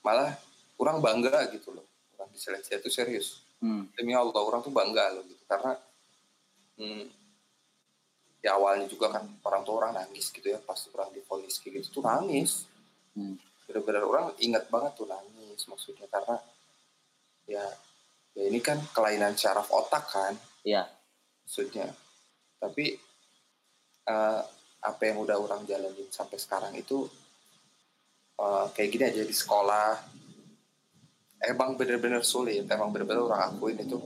[0.00, 0.32] malah
[0.80, 1.84] orang bangga gitu loh
[2.16, 3.28] orang diseleksi itu serius
[3.62, 3.86] Hmm.
[3.94, 5.78] demi Allah orang tuh bangga loh gitu karena
[6.80, 7.04] hmm,
[8.42, 12.02] ya awalnya juga kan orang tua orang nangis gitu ya pas orang diponis kayak gitu
[12.02, 12.66] tuh nangis.
[13.14, 13.38] Hmm.
[13.62, 16.36] benar-benar orang ingat banget tuh nangis maksudnya karena
[17.46, 17.64] ya
[18.34, 20.34] ya ini kan kelainan syaraf otak kan.
[20.66, 20.90] Iya.
[21.42, 21.90] maksudnya
[22.58, 22.98] tapi
[24.06, 24.42] eh,
[24.82, 27.06] apa yang udah orang jalanin sampai sekarang itu
[28.42, 29.90] eh, kayak gini aja di sekolah.
[31.42, 33.98] Emang bener-bener sulit emang bener-bener orang akuin itu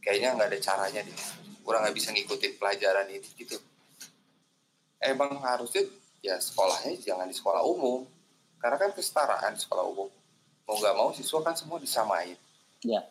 [0.00, 1.16] kayaknya nggak ada caranya deh.
[1.64, 3.60] Orang nggak bisa ngikutin pelajaran ini gitu
[5.00, 5.84] emang harusnya
[6.20, 8.04] ya sekolahnya jangan di sekolah umum.
[8.60, 10.08] Karena kan kesetaraan di sekolah umum.
[10.68, 12.36] Mau nggak mau siswa kan semua disamain.
[12.80, 13.04] Iya.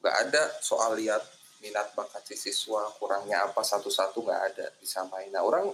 [0.00, 1.20] nggak ada soal lihat
[1.60, 5.28] minat bakat si siswa kurangnya apa satu-satu nggak ada disamain.
[5.28, 5.68] Nah orang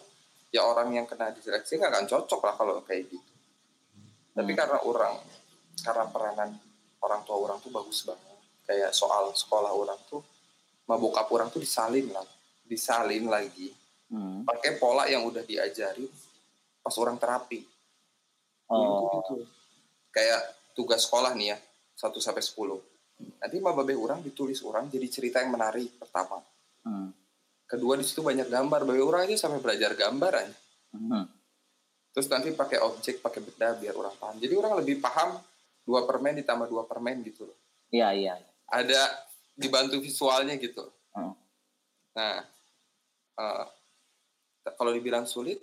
[0.50, 3.32] ya orang yang kena diseleksi nggak akan cocok lah kalau kayak gitu.
[4.34, 4.59] Tapi Hmm.
[4.59, 5.14] karena orang
[5.78, 6.50] karena peranan
[7.00, 8.38] orang tua orang tuh bagus banget.
[8.66, 10.26] Kayak soal sekolah orang tuh
[10.82, 12.26] sama bokap orang tuh disalin lah.
[12.66, 13.70] Disalin lagi
[14.16, 14.40] Hmm.
[14.42, 16.08] pakai pola yang udah diajarin
[16.80, 17.60] pas orang terapi
[18.66, 19.20] Oh.
[19.20, 19.44] gitu.
[20.10, 20.40] kayak
[20.72, 21.58] tugas sekolah nih ya
[21.94, 22.80] 1 sampai 10
[23.36, 26.40] nanti mbak babe orang ditulis orang jadi cerita yang menarik pertama
[26.80, 27.12] Hmm.
[27.64, 30.56] kedua di situ banyak gambar babe orang aja sampai belajar gambar aja
[30.90, 31.28] Hmm.
[32.10, 35.36] terus nanti pakai objek pakai benda biar orang paham jadi orang lebih paham
[35.82, 37.58] dua permen ditambah dua permen gitu loh
[37.88, 38.34] Iya, iya.
[38.66, 39.02] ada
[39.52, 41.36] dibantu visualnya gitu Hmm.
[42.12, 42.40] nah
[43.36, 43.64] eh,
[44.74, 45.62] kalau dibilang sulit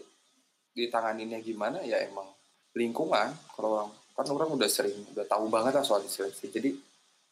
[0.71, 1.83] ditanganinnya gimana?
[1.83, 2.29] Ya emang
[2.71, 3.35] lingkungan.
[3.51, 6.47] Kalau orang kan orang udah sering udah tahu banget lah soal diseleksi.
[6.47, 6.69] Jadi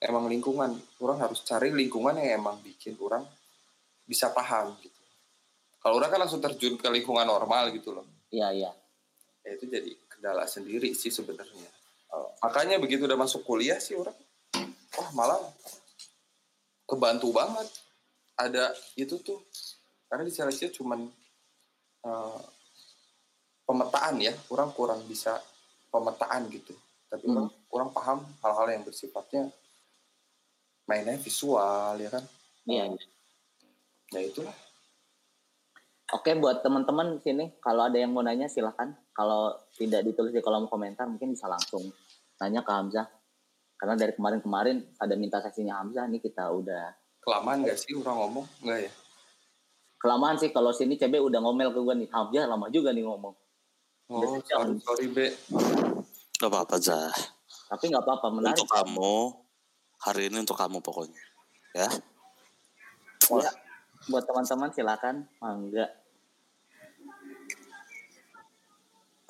[0.03, 0.76] emang lingkungan.
[0.99, 3.24] Orang harus cari lingkungan yang emang bikin orang
[4.03, 5.01] bisa paham gitu.
[5.82, 8.05] Kalau orang kan langsung terjun ke lingkungan normal gitu loh.
[8.30, 8.72] Iya, iya.
[9.41, 11.69] ya itu jadi kendala sendiri sih sebenarnya.
[12.13, 14.13] Oh, makanya begitu udah masuk kuliah sih orang
[14.97, 15.39] wah malah
[16.88, 17.67] kebantu banget.
[18.36, 19.39] Ada itu tuh
[20.09, 21.07] karena di seleksi cuman
[22.02, 22.39] eh,
[23.64, 25.38] pemetaan ya orang kurang bisa
[25.88, 26.74] pemetaan gitu
[27.08, 27.36] tapi Hmm.
[27.38, 29.52] orang kurang paham hal-hal yang bersifatnya
[30.84, 32.24] mainnya visual ya kan
[32.66, 32.93] Iya.
[34.12, 34.56] ya itulah
[36.12, 38.91] Oke, buat teman-teman sini, kalau ada yang mau nanya silahkan.
[39.16, 41.88] Kalau tidak ditulis di kolom komentar, mungkin bisa langsung
[42.36, 43.08] nanya ke Hamzah.
[43.80, 46.91] Karena dari kemarin-kemarin ada minta sesinya Hamzah, nih kita udah
[47.24, 48.91] kelamaan gak sih orang ngomong enggak ya
[50.02, 50.49] kelamaan sih.
[50.49, 53.36] Kalau sini CB udah ngomel ke gue nih, Hamzah lama juga nih ngomong.
[54.12, 54.41] oh
[54.84, 55.32] sorry be
[56.41, 57.14] Gak apa-apa, Zah.
[57.70, 58.58] Tapi nggak apa-apa, menarik.
[58.58, 59.14] Untuk kamu,
[60.02, 61.22] hari ini untuk kamu pokoknya.
[61.78, 61.88] Ya.
[63.32, 63.52] Ya,
[64.10, 65.88] buat teman-teman silakan, mangga.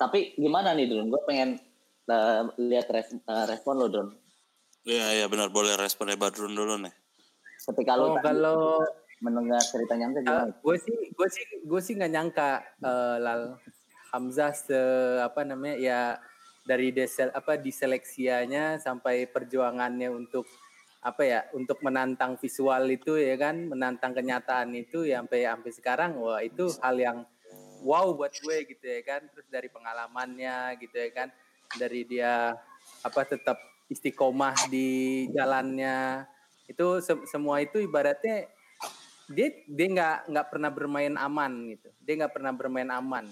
[0.00, 1.06] Tapi gimana nih Don?
[1.12, 1.60] Gue pengen
[2.08, 4.08] eh, lihat res- eh, respon lo Don.
[4.82, 5.54] Iya, iya benar.
[5.54, 6.90] Boleh responnya Badrun dulu nih.
[7.62, 8.82] Ketika lo Oh, kalau
[9.22, 10.52] mendengar ceritanya Hamzah gimana?
[10.58, 12.50] gue sih gue sih gue sih nggak nyangka
[12.82, 13.42] eh, lal.
[14.12, 14.80] Hamzah se
[15.24, 16.00] apa namanya ya
[16.68, 20.44] dari desel apa diseleksianya sampai perjuangannya untuk
[21.02, 23.72] apa ya untuk menantang visual itu ya kan?
[23.72, 27.18] Menantang kenyataan itu ya sampai sampai sekarang wah itu hal yang
[27.82, 29.24] wow buat gue gitu ya kan?
[29.32, 31.28] Terus dari pengalamannya gitu ya kan?
[31.72, 32.52] Dari dia
[33.00, 33.56] apa tetap
[33.88, 36.28] istiqomah di jalannya.
[36.68, 38.46] Itu se- semua itu ibaratnya
[39.30, 41.88] dia dia nggak nggak pernah bermain aman gitu.
[42.02, 43.26] Dia nggak pernah bermain aman.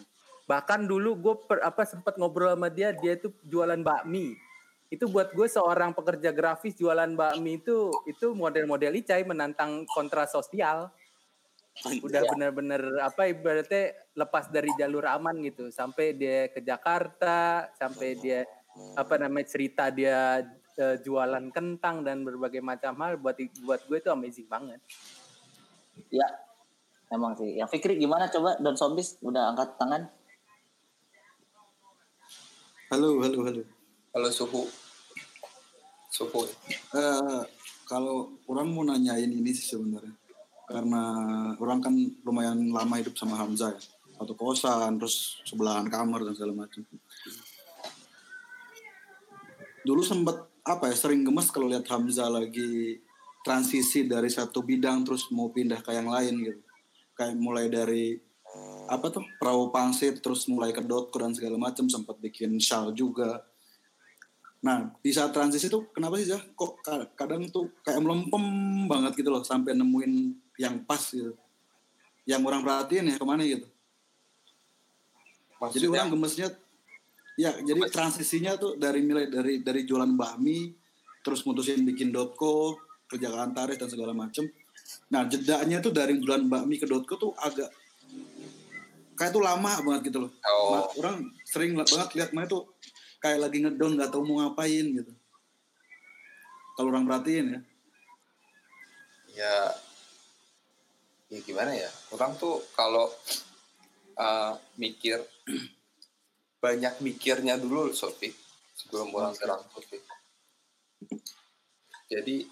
[0.47, 4.35] Bahkan dulu gue apa sempat ngobrol sama dia dia itu jualan bakmi.
[4.91, 10.91] Itu buat gue seorang pekerja grafis jualan bakmi itu itu model-model icai menantang kontra sosial.
[12.03, 15.71] Udah bener-bener apa ibaratnya lepas dari jalur aman gitu.
[15.71, 18.43] Sampai dia ke Jakarta sampai dia
[18.95, 20.43] apa namanya cerita dia
[20.79, 24.79] eh, jualan kentang dan berbagai macam hal buat buat gue itu amazing banget
[26.09, 26.29] Ya,
[27.13, 27.61] emang sih.
[27.61, 30.09] Yang Fikri gimana coba Don Sombis udah angkat tangan?
[32.91, 33.63] Halo, halo, halo.
[34.11, 34.67] kalau suhu
[36.11, 36.43] suhu
[36.91, 37.43] Eh,
[37.87, 40.15] kalau orang mau nanyain ini sih sebenarnya.
[40.67, 41.03] Karena
[41.59, 41.95] orang kan
[42.27, 43.83] lumayan lama hidup sama Hamzah ya.
[44.21, 46.83] Satu kosan, terus sebelahan kamar dan segala macam.
[49.87, 53.01] Dulu sempat apa ya sering gemes kalau lihat Hamzah lagi
[53.41, 56.63] transisi dari satu bidang terus mau pindah ke yang lain gitu.
[57.17, 58.17] Kayak mulai dari
[58.91, 63.47] apa tuh perahu pangsit terus mulai ke dotco dan segala macam sempat bikin shawl juga
[64.61, 66.43] Nah, di saat transisi tuh kenapa sih Zah?
[66.53, 68.45] Kok ka- kadang tuh kayak melempem
[68.85, 71.33] banget gitu loh sampai nemuin yang pas gitu.
[72.29, 73.65] Yang orang perhatiin ya ke mana gitu.
[75.61, 76.49] Jadi maksudnya orang gemesnya
[77.41, 80.77] ya jadi transisinya tuh dari mulai dari dari jualan bakmi
[81.25, 82.77] terus mutusin bikin dotco,
[83.11, 84.47] kerja kantaris dan segala macem.
[85.11, 87.69] Nah, jedanya tuh dari jualan bakmi ke dotco tuh agak
[89.19, 90.33] kayak tuh lama banget gitu loh.
[90.47, 92.71] oh Nah, orang sering banget lihat mana tuh
[93.21, 95.13] kayak lagi ngedown nggak tahu mau ngapain gitu.
[96.79, 97.61] Kalau orang perhatiin ya.
[99.31, 99.57] ya
[101.31, 103.07] ya gimana ya orang tuh kalau
[104.19, 105.23] uh, mikir
[106.65, 108.35] banyak mikirnya dulu Sofi
[108.75, 110.03] sebelum orang serang Sofi
[112.11, 112.43] jadi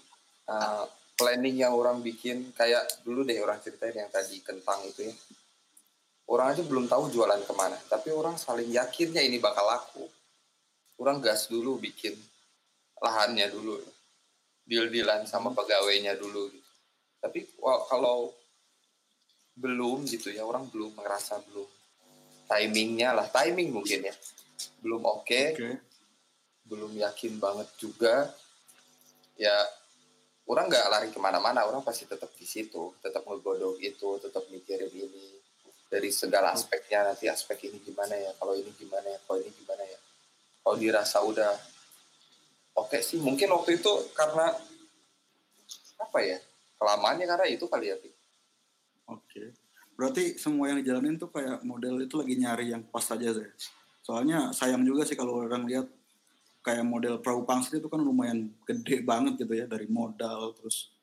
[0.49, 0.83] uh,
[1.13, 5.15] planning yang orang bikin kayak dulu deh orang ceritain yang tadi kentang itu ya.
[6.29, 10.05] Orang aja belum tahu jualan ke mana tapi orang saling yakinnya ini bakal laku.
[10.99, 12.17] Orang gas dulu bikin
[12.99, 13.79] lahannya dulu
[14.67, 16.71] deal-dealan sama pegawainya dulu gitu.
[17.19, 18.31] Tapi kalau
[19.59, 21.67] belum gitu ya orang belum ngerasa belum.
[22.49, 24.15] Timingnya lah timing mungkin ya.
[24.79, 25.43] Belum oke.
[25.57, 25.71] Oke.
[26.69, 28.29] belum yakin banget juga.
[29.33, 29.57] Ya
[30.49, 34.89] orang nggak lari ke mana-mana orang pasti tetap di situ tetap ngegodok itu tetap mikirin
[34.89, 35.37] ini
[35.89, 39.83] dari segala aspeknya nanti aspek ini gimana ya kalau ini gimana ya kalau ini gimana
[39.85, 39.99] ya
[40.65, 41.53] kalau dirasa udah
[42.77, 44.53] oke sih mungkin waktu itu karena
[45.99, 46.37] apa ya
[46.79, 47.97] kelamaannya karena itu kali ya.
[49.11, 49.51] Oke.
[49.99, 53.51] Berarti semua yang dijalanin tuh kayak model itu lagi nyari yang pas aja saya.
[53.99, 55.91] Soalnya sayang juga sih kalau orang lihat
[56.69, 60.93] kayak model perahu pangsit itu kan lumayan gede banget gitu ya dari modal terus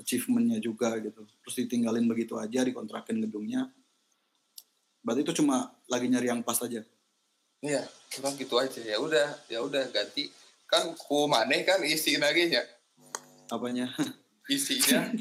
[0.00, 1.20] achievementnya juga gitu.
[1.44, 3.68] Terus ditinggalin begitu aja dikontrakin gedungnya.
[5.04, 6.80] Berarti itu cuma lagi nyari yang pas aja.
[7.60, 7.84] Iya,
[8.16, 10.32] kurang gitu aja ya udah, ya udah ganti
[10.64, 12.64] kan ku maneh kan isi lagi nya.
[13.52, 13.92] Apanya?
[14.48, 15.12] Isinya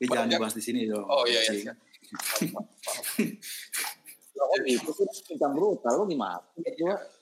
[0.00, 0.40] Eh, jangan Banyak.
[0.40, 1.04] dibahas di sini dong.
[1.04, 1.72] oh iya iya.
[4.40, 6.40] Oh gitu sih bincang brutal lu gimana?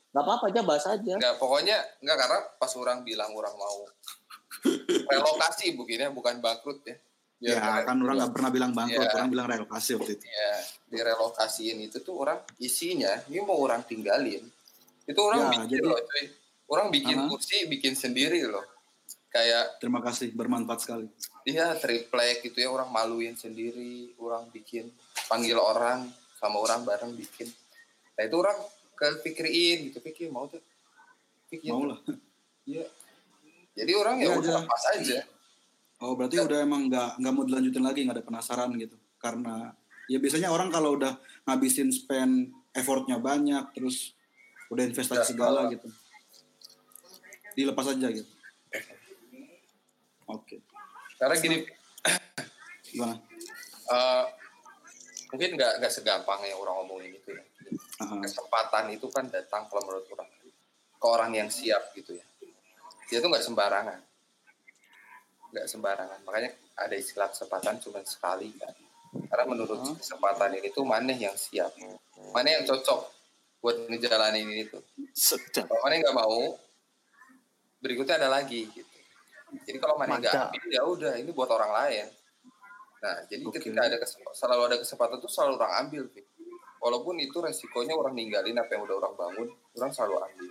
[0.09, 1.15] Nggak apa-apa aja bahas aja.
[1.15, 3.85] Enggak, pokoknya enggak karena pas orang bilang orang mau
[5.07, 6.97] relokasi begini bukan bangkrut ya.
[7.39, 9.15] Biar Ya kan orang nggak pernah bilang bangkrut, Iya.
[9.15, 10.25] orang bilang relokasi waktu itu.
[10.27, 10.53] ya
[10.89, 14.43] direlokasiin itu tuh orang isinya ini mau orang tinggalin
[15.05, 16.25] itu orang Ya, bikin jadi- loh cuy
[16.67, 17.29] orang bikin Aha.
[17.29, 18.65] kursi bikin sendiri loh
[19.29, 21.07] kayak Terima kasih, bermanfaat sekali.
[21.45, 24.91] dia triplek gitu ya orang maluin sendiri orang bikin
[25.29, 27.47] panggil orang sama orang bareng bikin
[28.13, 28.57] nah itu orang
[28.99, 30.61] kepikirin gitu pikir mau tuh
[31.49, 31.99] pikir Mau lah.
[32.63, 32.85] Iya.
[33.73, 34.67] jadi orang ya Iya udah aja.
[34.67, 35.19] pas aja
[35.99, 38.95] Oh berarti udah emang nggak nggak mau dilanjutin lagi, nggak ada penasaran gitu.
[39.17, 39.75] Karena
[40.07, 44.15] ya biasanya orang kalau udah ngabisin spend effortnya banyak, terus
[44.69, 45.89] udah investasi Ya, segala kalau- gitu,
[47.53, 48.31] dilepas aja gitu.
[50.29, 50.63] Oke,
[51.17, 51.57] karena gini
[52.87, 53.19] gimana?
[53.89, 54.25] eh,
[55.29, 57.43] mungkin nggak nggak segampang yang orang ngomongin itu ya
[57.99, 60.29] Kesempatan itu kan datang kalau menurut orang.
[60.99, 62.25] Ke orang yang siap gitu ya.
[63.11, 63.99] Dia tuh nggak sembarangan.
[65.51, 66.19] Nggak sembarangan.
[66.23, 68.75] Makanya ada istilah kesempatan cuma sekali kan.
[69.31, 69.97] Karena menurut Hmm.
[69.99, 71.73] kesempatan ini tuh mana yang siap?
[72.31, 73.01] Mana yang cocok
[73.59, 74.83] buat ngejalanin ini tuh?
[75.17, 75.67] Sedap.
[75.67, 76.55] kalau mana nggak mau
[77.81, 78.97] berikutnya ada lagi gitu.
[79.65, 82.07] Jadi kalau mana nggak ambil ya udah ini buat orang lain.
[83.01, 83.59] Nah jadi Oke.
[83.63, 86.27] ketika ada kesempatan selalu ada kesempatan tuh selalu orang ambil Vic.
[86.83, 89.49] Walaupun itu resikonya orang ninggalin apa yang udah orang bangun
[89.79, 90.49] orang selalu ambil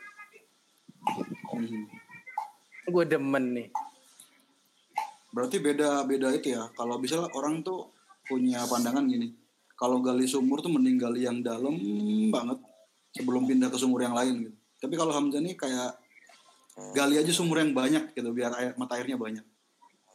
[1.57, 1.87] Mhm.
[2.87, 3.67] Gue demen nih.
[5.31, 6.67] Berarti beda beda itu ya.
[6.75, 7.91] Kalau misalnya orang tuh
[8.27, 9.31] punya pandangan gini,
[9.75, 11.75] kalau gali sumur tuh mending gali yang dalam
[12.31, 12.59] banget
[13.15, 14.55] sebelum pindah ke sumur yang lain gitu.
[14.83, 15.99] Tapi kalau Hamzah nih kayak
[16.93, 19.45] gali aja sumur yang banyak gitu biar air, mata airnya banyak.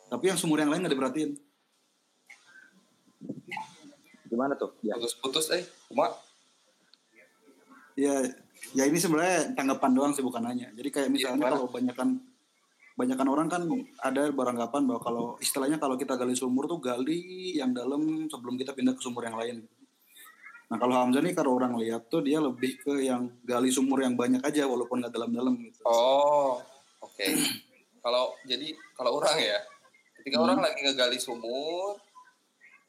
[0.08, 1.30] Tapi yang sumur yang lain nggak diperhatiin.
[4.33, 4.72] Gimana tuh?
[4.80, 4.97] Ya.
[4.97, 5.62] putus-putus eh
[5.93, 6.09] cuma
[7.93, 8.24] Ya,
[8.72, 10.72] ya ini sebenarnya tanggapan doang sih bukan nanya.
[10.72, 11.53] Jadi kayak misalnya gimana?
[11.53, 12.09] kalau banyakan
[12.93, 13.62] banyakan orang kan
[14.01, 17.20] ada beranggapan bahwa kalau istilahnya kalau kita gali sumur tuh gali
[17.53, 19.68] yang dalam sebelum kita pindah ke sumur yang lain.
[20.72, 24.16] Nah kalau Hamzah nih kalau orang lihat tuh dia lebih ke yang gali sumur yang
[24.16, 25.85] banyak aja walaupun nggak dalam-dalam gitu.
[25.85, 26.64] oh
[26.97, 27.26] oke
[28.01, 29.61] kalau jadi kalau orang ya
[30.16, 30.49] ketika Hmm.
[30.49, 32.01] orang lagi ngegali sumur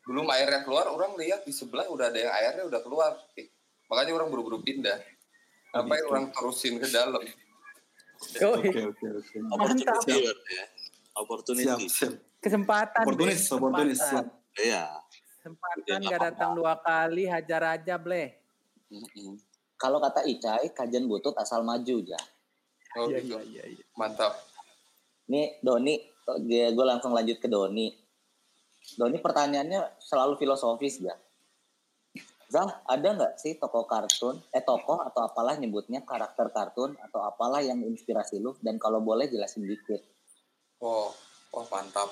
[0.04, 3.52] belum airnya keluar orang lihat di sebelah udah ada yang airnya udah keluar Vic.
[3.88, 5.00] makanya orang buru-buru pindah
[5.74, 6.12] apa yang gitu.
[6.14, 7.24] orang terusin ke dalam.
[8.24, 9.38] Oke oke oke.
[9.52, 9.84] Opportunity
[10.22, 10.66] berarti ya.
[11.18, 11.66] Opportunity.
[11.66, 12.14] Siap siap.
[12.40, 13.04] Kesempatan.
[13.04, 13.88] Oportunis Kesempatan.
[13.96, 14.26] siap.
[14.60, 14.84] Iya.
[15.42, 18.32] Kesempatan Iya, gak datang dua kali, hajar aja, bleh.
[18.88, 19.36] Mm-mm.
[19.76, 22.22] Kalau kata Icai, kajian butut asal maju ya.
[22.96, 23.84] oh Iya, gitu iya, iya.
[23.98, 24.38] mantap
[25.28, 25.98] Nih Doni,
[26.48, 27.90] gue langsung lanjut ke Doni.
[29.00, 31.16] Doni pertanyaannya selalu filosofis ya.
[32.52, 37.66] Zah, ada nggak sih tokoh kartun, eh tokoh atau apalah nyebutnya karakter kartun atau apalah
[37.66, 40.06] yang inspirasi lu dan kalau boleh jelasin dikit.
[40.84, 41.10] oh
[41.56, 42.12] oh mantap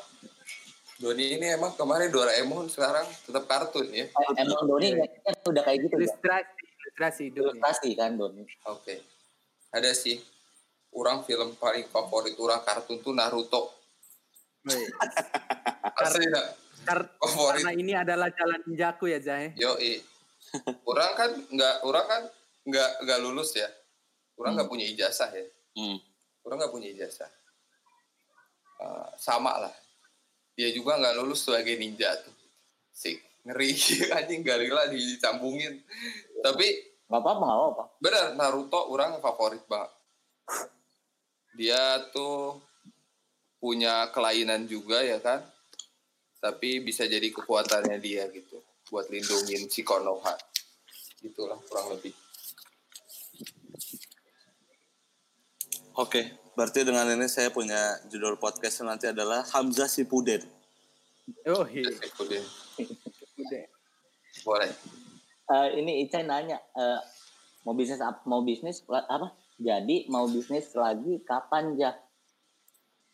[1.02, 5.80] Doni ini emang kemarin Doraemon sekarang tetap kartun ya Eh, emang Doni ngeliatnya udah kayak
[5.90, 6.06] gitu ya?
[6.06, 7.50] Ilustrasi, ilustrasi dunia.
[7.50, 8.44] Ilustrasi kan Doni.
[8.70, 8.96] Oke.
[9.74, 10.22] Ada sih.
[10.94, 13.81] Orang film paling favorit orang kartun tuh Naruto.
[14.62, 14.78] Dah.
[16.82, 17.62] kar- Favorit.
[17.62, 19.53] Karena ini adalah jalan ninjaku ya, Zai.
[19.53, 19.78] Yo,
[20.84, 22.22] orang kan nggak orang kan
[22.66, 23.70] nggak nggak lulus ya.
[24.36, 25.45] Orang nggak punya ijazah ya.
[25.78, 25.97] Hmm.
[26.41, 27.30] Orang nggak punya ijazah.
[28.82, 29.74] Eh, sama lah.
[30.57, 32.34] Dia juga nggak lulus sebagai ninja tuh.
[32.91, 33.74] Sih ngeri
[34.18, 35.82] anjing galila dicambungin.
[36.41, 37.84] Tapi Gak apa-apa, gak apa-apa.
[37.99, 39.91] benar Naruto orang favorit banget
[41.51, 42.55] dia tuh
[43.62, 45.45] punya kelainan juga ya kan
[46.41, 48.57] tapi bisa jadi kekuatannya dia gitu
[48.89, 50.34] buat lindungin si Konoha
[51.22, 52.12] gitulah kurang lebih
[55.99, 56.24] Oke,
[56.55, 60.39] berarti dengan ini saya punya judul podcast nanti adalah Hamzah Sipuden.
[61.51, 61.84] Oh, iya.
[61.91, 62.41] dia
[63.36, 63.64] Udah.
[64.47, 64.72] boleh
[65.51, 66.99] Eh, ini Icai nanya, eh,
[67.68, 69.36] mau bisnis mau bisnis apa?
[69.59, 71.91] Jadi mau bisnis lagi kapan ya?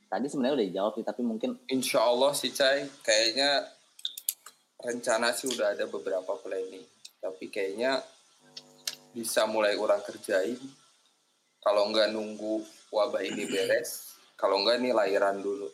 [0.08, 2.88] Tadi sebenarnya udah dijawab sih, tapi mungkin Insya Allah sih Cai.
[3.04, 3.68] Kayaknya
[4.80, 6.84] rencana sih udah ada beberapa planning.
[7.20, 8.00] Tapi kayaknya
[9.12, 10.60] bisa mulai orang kerjain.
[11.60, 12.64] Kalau nggak nunggu
[12.96, 15.68] wabah ini beres kalau nggak nih lahiran dulu.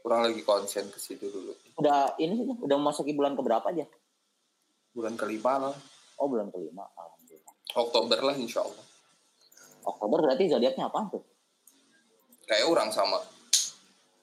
[0.00, 1.54] Kurang lagi konsen ke situ dulu.
[1.78, 3.86] Udah ini sih udah memasuki bulan keberapa aja?
[4.90, 5.76] bulan kelima lah.
[6.20, 7.54] Oh bulan kelima, alhamdulillah.
[7.78, 8.86] Oktober lah insya Allah
[9.86, 11.22] Oktober berarti zodiaknya apa tuh?
[12.50, 13.22] Kayak orang sama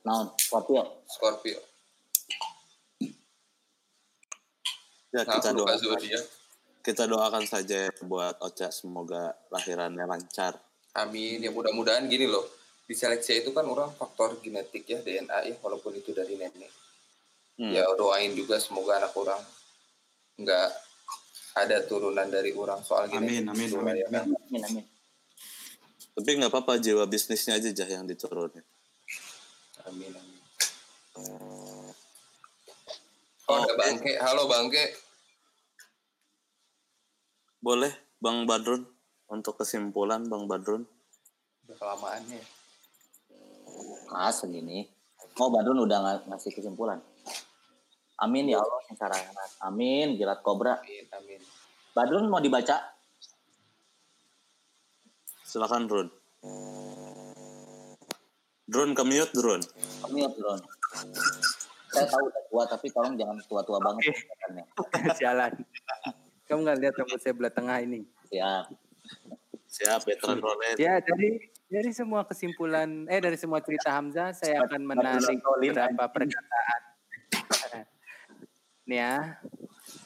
[0.07, 1.03] Nah, Scorpio.
[1.03, 1.59] Scorpio.
[5.11, 5.79] Ya Nah, kita doakan,
[6.79, 10.55] kita doakan saja ya buat Ocha semoga lahirannya lancar.
[10.95, 11.43] Amin.
[11.43, 12.47] Ya mudah-mudahan gini loh.
[12.87, 16.71] Di seleksi itu kan orang faktor genetik ya DNA ya walaupun itu dari nenek.
[17.59, 17.75] Hmm.
[17.75, 19.43] Ya doain juga semoga anak orang
[20.39, 20.67] nggak
[21.57, 23.43] ada turunan dari orang soal gini.
[23.43, 24.23] Amin, amin, amin, amin.
[24.23, 24.85] Amin, amin.
[26.17, 28.65] Tapi nggak apa-apa jiwa bisnisnya aja jah yang diturunin.
[29.85, 30.41] Amin, amin.
[31.13, 31.93] Oh,
[33.53, 33.77] ada Oke.
[33.77, 34.11] Bangke.
[34.17, 34.97] Halo Bangke.
[37.61, 38.81] Boleh Bang Badrun
[39.29, 40.89] untuk kesimpulan Bang Badrun.
[41.69, 42.41] Udah kelamaan ya.
[44.09, 44.89] Ah, segini.
[45.37, 46.97] Oh, Badrun udah nga- ngasih kesimpulan.
[48.17, 49.21] Amin ya Allah yang.
[49.61, 50.81] Amin, jilat kobra.
[50.81, 51.41] Amin, amin.
[51.93, 52.96] Badrun mau dibaca?
[55.47, 56.07] Silakan Drun.
[58.67, 59.63] Drun ke mute Drun.
[60.03, 60.59] Kami ya, Badrun.
[61.87, 64.11] Saya tahu udah tua, tapi tolong jangan tua-tua banget.
[64.11, 64.11] Oke.
[64.11, 64.65] kelihatannya.
[65.15, 65.51] Jalan.
[66.51, 68.03] Kamu nggak lihat rambut saya belah tengah ini?
[68.27, 68.67] Ya,
[69.67, 70.79] Siap veteran rolet.
[70.79, 76.81] Ya dari dari semua kesimpulan eh dari semua cerita Hamzah saya akan menarik beberapa perkataan.
[78.87, 79.15] Nih ya.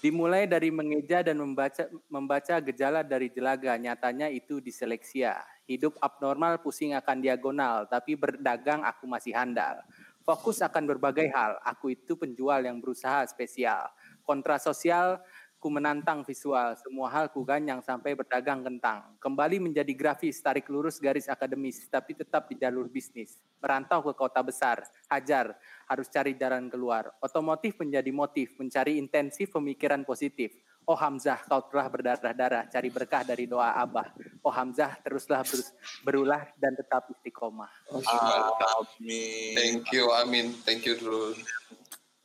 [0.02, 5.42] Dimulai dari mengeja dan membaca membaca gejala dari jelaga, nyatanya itu diseleksia.
[5.70, 9.82] Hidup abnormal pusing akan diagonal, tapi berdagang aku masih handal.
[10.22, 13.90] Fokus akan berbagai hal, aku itu penjual yang berusaha spesial.
[14.22, 15.18] Kontra sosial,
[15.62, 19.14] ku menantang visual, semua hal ku ganyang sampai berdagang kentang.
[19.22, 23.38] Kembali menjadi grafis, tarik lurus garis akademis, tapi tetap di jalur bisnis.
[23.62, 25.54] Merantau ke kota besar, hajar,
[25.92, 27.12] harus cari jalan keluar.
[27.20, 30.56] Otomotif menjadi motif, mencari intensif pemikiran positif.
[30.88, 34.16] Oh Hamzah, kau telah berdarah-darah, cari berkah dari doa Abah.
[34.42, 37.70] Oh Hamzah, teruslah berus- berulah dan tetap istiqomah.
[37.92, 38.02] Oh.
[38.02, 39.54] Amin.
[39.54, 40.56] Thank you, amin.
[40.64, 41.38] Thank you, Drun.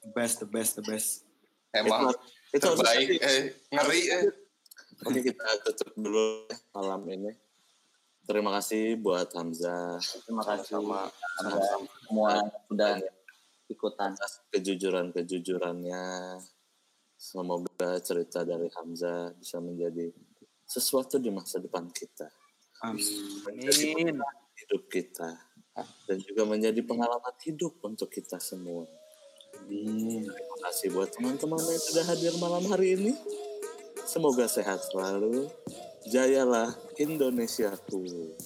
[0.07, 1.27] The best, the best, the best.
[1.75, 2.15] Emang
[2.55, 3.09] itu harus terbaik.
[3.21, 3.43] Eh,
[3.75, 4.25] ngeri eh.
[5.05, 7.37] Oke kita tutup dulu malam ini.
[8.25, 10.81] Terima kasih buat Hamzah terima kasih.
[10.81, 11.13] Sama.
[11.45, 11.59] Anda
[12.09, 12.95] semua yang sudah
[13.71, 14.15] ikutan.
[14.53, 16.05] kejujuran-kejujurannya.
[17.17, 20.13] Semoga cerita dari Hamzah bisa menjadi
[20.67, 22.29] sesuatu di masa depan kita.
[22.85, 24.21] Amin.
[24.57, 25.33] Hidup kita.
[26.09, 28.85] Dan juga menjadi pengalaman hidup untuk kita semua.
[29.65, 33.13] Terima kasih buat teman-teman yang sudah hadir malam hari ini.
[34.05, 35.49] Semoga sehat selalu.
[36.07, 38.37] Jayalah Indonesiaku.